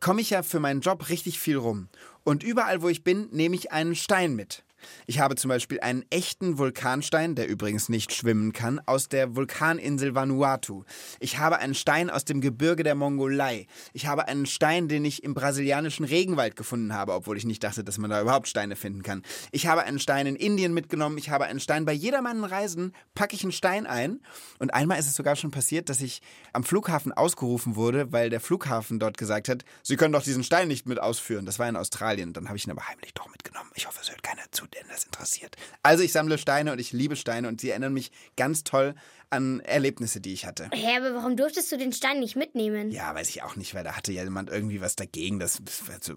komme 0.00 0.20
ich 0.20 0.30
ja 0.30 0.42
für 0.42 0.60
meinen 0.60 0.80
Job 0.80 1.08
richtig 1.08 1.38
viel 1.38 1.56
rum. 1.56 1.88
Und 2.24 2.42
überall, 2.42 2.82
wo 2.82 2.88
ich 2.88 3.04
bin, 3.04 3.28
nehme 3.32 3.54
ich 3.54 3.70
einen 3.70 3.94
Stein 3.94 4.34
mit. 4.34 4.63
Ich 5.06 5.18
habe 5.18 5.34
zum 5.36 5.48
Beispiel 5.48 5.80
einen 5.80 6.04
echten 6.10 6.58
Vulkanstein, 6.58 7.34
der 7.34 7.48
übrigens 7.48 7.88
nicht 7.88 8.12
schwimmen 8.12 8.52
kann, 8.52 8.80
aus 8.86 9.08
der 9.08 9.36
Vulkaninsel 9.36 10.14
Vanuatu. 10.14 10.84
Ich 11.20 11.38
habe 11.38 11.58
einen 11.58 11.74
Stein 11.74 12.10
aus 12.10 12.24
dem 12.24 12.40
Gebirge 12.40 12.82
der 12.82 12.94
Mongolei. 12.94 13.66
Ich 13.92 14.06
habe 14.06 14.28
einen 14.28 14.46
Stein, 14.46 14.88
den 14.88 15.04
ich 15.04 15.22
im 15.22 15.34
brasilianischen 15.34 16.04
Regenwald 16.04 16.56
gefunden 16.56 16.94
habe, 16.94 17.14
obwohl 17.14 17.36
ich 17.36 17.44
nicht 17.44 17.62
dachte, 17.62 17.84
dass 17.84 17.98
man 17.98 18.10
da 18.10 18.20
überhaupt 18.20 18.48
Steine 18.48 18.76
finden 18.76 19.02
kann. 19.02 19.22
Ich 19.52 19.66
habe 19.66 19.82
einen 19.82 19.98
Stein 19.98 20.26
in 20.26 20.36
Indien 20.36 20.74
mitgenommen. 20.74 21.18
Ich 21.18 21.30
habe 21.30 21.44
einen 21.44 21.60
Stein. 21.60 21.84
Bei 21.84 21.92
jeder 21.92 22.22
meiner 22.22 22.50
Reisen 22.50 22.92
packe 23.14 23.34
ich 23.34 23.42
einen 23.42 23.52
Stein 23.52 23.86
ein. 23.86 24.20
Und 24.58 24.74
einmal 24.74 24.98
ist 24.98 25.06
es 25.06 25.14
sogar 25.14 25.36
schon 25.36 25.50
passiert, 25.50 25.88
dass 25.88 26.00
ich 26.00 26.22
am 26.52 26.64
Flughafen 26.64 27.12
ausgerufen 27.12 27.76
wurde, 27.76 28.12
weil 28.12 28.30
der 28.30 28.40
Flughafen 28.40 28.98
dort 28.98 29.18
gesagt 29.18 29.48
hat, 29.48 29.64
Sie 29.82 29.96
können 29.96 30.12
doch 30.12 30.22
diesen 30.22 30.44
Stein 30.44 30.68
nicht 30.68 30.86
mit 30.86 31.00
ausführen. 31.00 31.46
Das 31.46 31.58
war 31.58 31.68
in 31.68 31.76
Australien. 31.76 32.32
Dann 32.32 32.48
habe 32.48 32.56
ich 32.56 32.66
ihn 32.66 32.70
aber 32.70 32.88
heimlich 32.88 33.14
doch 33.14 33.28
mitgenommen. 33.30 33.70
Ich 33.74 33.86
hoffe, 33.86 33.98
es 34.02 34.10
hört 34.10 34.22
keiner 34.22 34.42
zu, 34.50 34.66
den 34.74 34.88
das 34.88 35.04
interessiert. 35.04 35.56
Also 35.82 36.02
ich 36.02 36.12
sammle 36.12 36.38
Steine 36.38 36.72
und 36.72 36.78
ich 36.78 36.92
liebe 36.92 37.16
Steine 37.16 37.48
und 37.48 37.60
sie 37.60 37.70
erinnern 37.70 37.92
mich 37.92 38.10
ganz 38.36 38.64
toll 38.64 38.94
an 39.30 39.60
Erlebnisse, 39.60 40.20
die 40.20 40.32
ich 40.32 40.46
hatte. 40.46 40.68
Hä, 40.72 40.96
aber 40.96 41.14
warum 41.14 41.36
durftest 41.36 41.70
du 41.72 41.76
den 41.76 41.92
Stein 41.92 42.20
nicht 42.20 42.36
mitnehmen? 42.36 42.90
Ja, 42.90 43.14
weiß 43.14 43.28
ich 43.30 43.42
auch 43.42 43.56
nicht, 43.56 43.74
weil 43.74 43.84
da 43.84 43.96
hatte 43.96 44.12
ja 44.12 44.22
jemand 44.22 44.50
irgendwie 44.50 44.80
was 44.80 44.96
dagegen. 44.96 45.38
Das, 45.38 45.60
also, 45.92 46.14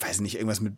weiß 0.00 0.20
nicht, 0.20 0.36
irgendwas 0.36 0.60
mit, 0.60 0.74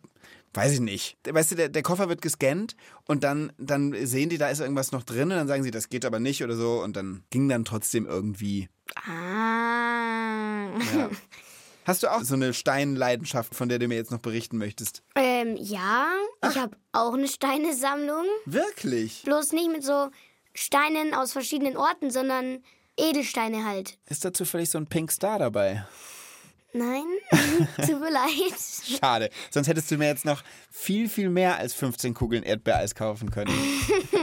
weiß 0.53 0.73
ich 0.73 0.79
nicht. 0.79 1.17
Weißt 1.29 1.51
du, 1.51 1.55
der, 1.55 1.69
der 1.69 1.83
Koffer 1.83 2.09
wird 2.09 2.21
gescannt 2.21 2.75
und 3.05 3.23
dann, 3.23 3.53
dann 3.57 3.93
sehen 4.05 4.29
die, 4.29 4.37
da 4.37 4.49
ist 4.49 4.59
irgendwas 4.59 4.91
noch 4.91 5.03
drin 5.03 5.31
und 5.31 5.37
dann 5.37 5.47
sagen 5.47 5.63
sie, 5.63 5.71
das 5.71 5.89
geht 5.89 6.03
aber 6.03 6.19
nicht 6.19 6.43
oder 6.43 6.55
so 6.55 6.81
und 6.83 6.95
dann 6.95 7.23
ging 7.29 7.47
dann 7.47 7.63
trotzdem 7.63 8.05
irgendwie. 8.05 8.69
Ah. 8.95 10.67
Ja. 10.95 11.09
Hast 11.87 12.03
du 12.03 12.11
auch 12.11 12.21
so 12.23 12.33
eine 12.33 12.53
Steinleidenschaft, 12.53 13.55
von 13.55 13.69
der 13.69 13.79
du 13.79 13.87
mir 13.87 13.95
jetzt 13.95 14.11
noch 14.11 14.19
berichten 14.19 14.57
möchtest? 14.57 15.03
Ähm, 15.15 15.55
ja, 15.55 16.07
ich 16.49 16.57
habe 16.57 16.75
auch 16.91 17.13
eine 17.13 17.29
Steinesammlung. 17.29 18.25
Wirklich? 18.45 19.23
Bloß 19.23 19.53
nicht 19.53 19.71
mit 19.71 19.85
so 19.85 20.09
Steinen 20.53 21.13
aus 21.13 21.31
verschiedenen 21.31 21.77
Orten, 21.77 22.11
sondern 22.11 22.61
Edelsteine 22.97 23.63
halt. 23.63 23.97
Ist 24.09 24.25
da 24.25 24.33
zufällig 24.33 24.69
so 24.69 24.77
ein 24.77 24.87
Pink 24.87 25.13
Star 25.13 25.39
dabei? 25.39 25.87
Nein, 26.73 27.05
tut 27.77 28.01
mir 28.01 28.11
leid. 28.11 28.99
Schade. 28.99 29.29
Sonst 29.49 29.69
hättest 29.69 29.89
du 29.89 29.95
mir 29.95 30.07
jetzt 30.07 30.25
noch 30.25 30.43
viel, 30.69 31.07
viel 31.07 31.29
mehr 31.29 31.57
als 31.57 31.73
15 31.73 32.13
Kugeln 32.13 32.43
Erdbeereis 32.43 32.95
kaufen 32.95 33.31
können. 33.31 33.53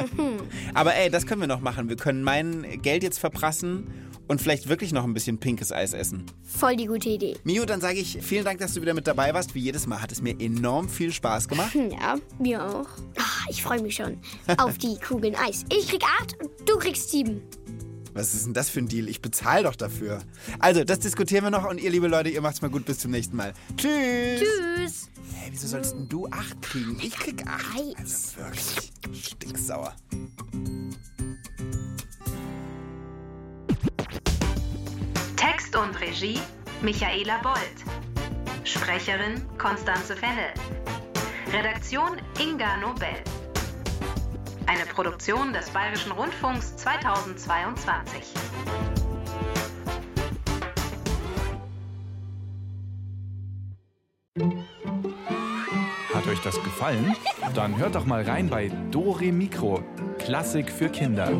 Aber 0.74 0.94
ey, 0.94 1.08
das 1.08 1.26
können 1.26 1.40
wir 1.40 1.48
noch 1.48 1.60
machen. 1.60 1.88
Wir 1.88 1.96
können 1.96 2.22
mein 2.22 2.82
Geld 2.82 3.02
jetzt 3.02 3.18
verprassen 3.18 4.12
und 4.28 4.40
vielleicht 4.40 4.68
wirklich 4.68 4.92
noch 4.92 5.04
ein 5.04 5.14
bisschen 5.14 5.38
pinkes 5.38 5.72
Eis 5.72 5.92
essen. 5.92 6.24
Voll 6.42 6.76
die 6.76 6.86
gute 6.86 7.08
Idee. 7.08 7.36
Mio, 7.44 7.64
dann 7.64 7.80
sage 7.80 7.98
ich 7.98 8.18
vielen 8.22 8.44
Dank, 8.44 8.58
dass 8.60 8.74
du 8.74 8.82
wieder 8.82 8.94
mit 8.94 9.06
dabei 9.06 9.34
warst. 9.34 9.54
Wie 9.54 9.60
jedes 9.60 9.86
Mal 9.86 10.00
hat 10.00 10.12
es 10.12 10.22
mir 10.22 10.38
enorm 10.40 10.88
viel 10.88 11.12
Spaß 11.12 11.48
gemacht. 11.48 11.74
Ja, 11.94 12.16
mir 12.38 12.64
auch. 12.64 12.88
Ah, 13.18 13.46
ich 13.48 13.62
freue 13.62 13.80
mich 13.80 13.94
schon 13.94 14.18
auf 14.58 14.78
die 14.78 14.96
Kugeln 14.98 15.34
Eis. 15.36 15.64
Ich 15.70 15.88
krieg 15.88 16.02
acht 16.20 16.34
und 16.40 16.50
du 16.68 16.78
kriegst 16.78 17.10
sieben. 17.10 17.42
Was 18.14 18.32
ist 18.32 18.46
denn 18.46 18.54
das 18.54 18.70
für 18.70 18.78
ein 18.78 18.88
Deal? 18.88 19.08
Ich 19.08 19.20
bezahle 19.20 19.64
doch 19.64 19.74
dafür. 19.76 20.22
Also, 20.60 20.84
das 20.84 21.00
diskutieren 21.00 21.44
wir 21.44 21.50
noch 21.50 21.68
und 21.68 21.80
ihr, 21.80 21.90
liebe 21.90 22.06
Leute, 22.06 22.30
ihr 22.30 22.40
macht's 22.40 22.62
mal 22.62 22.70
gut. 22.70 22.84
Bis 22.84 23.00
zum 23.00 23.10
nächsten 23.10 23.36
Mal. 23.36 23.52
Tschüss. 23.76 24.40
Tschüss. 24.40 25.10
Hey, 25.34 25.48
wieso 25.50 25.66
sollst 25.66 25.94
denn 25.94 26.08
du 26.08 26.26
acht 26.28 26.62
kriegen? 26.62 26.96
Ich 27.02 27.16
krieg 27.16 27.44
acht. 27.46 27.98
Also 27.98 28.38
wirklich. 28.38 28.92
Stinksauer. 29.12 29.94
Regie 36.06 36.38
Michaela 36.82 37.40
Bold. 37.42 37.78
Sprecherin 38.64 39.42
Konstanze 39.56 40.14
Fennel. 40.14 40.52
Redaktion 41.50 42.18
Inga 42.38 42.76
Nobel. 42.76 43.08
Eine 44.66 44.84
Produktion 44.84 45.54
des 45.54 45.70
Bayerischen 45.70 46.12
Rundfunks 46.12 46.76
2022. 46.76 48.22
Hat 56.14 56.26
euch 56.26 56.40
das 56.40 56.62
gefallen? 56.62 57.16
Dann 57.54 57.78
hört 57.78 57.94
doch 57.94 58.04
mal 58.04 58.22
rein 58.24 58.50
bei 58.50 58.70
Dore 58.90 59.32
Mikro, 59.32 59.82
Klassik 60.18 60.70
für 60.70 60.90
Kinder. 60.90 61.32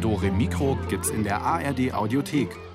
Dore 0.00 0.30
Mikro 0.30 0.78
gibt's 0.88 1.10
in 1.10 1.22
der 1.22 1.42
ARD 1.42 1.92
Audiothek 1.92 2.56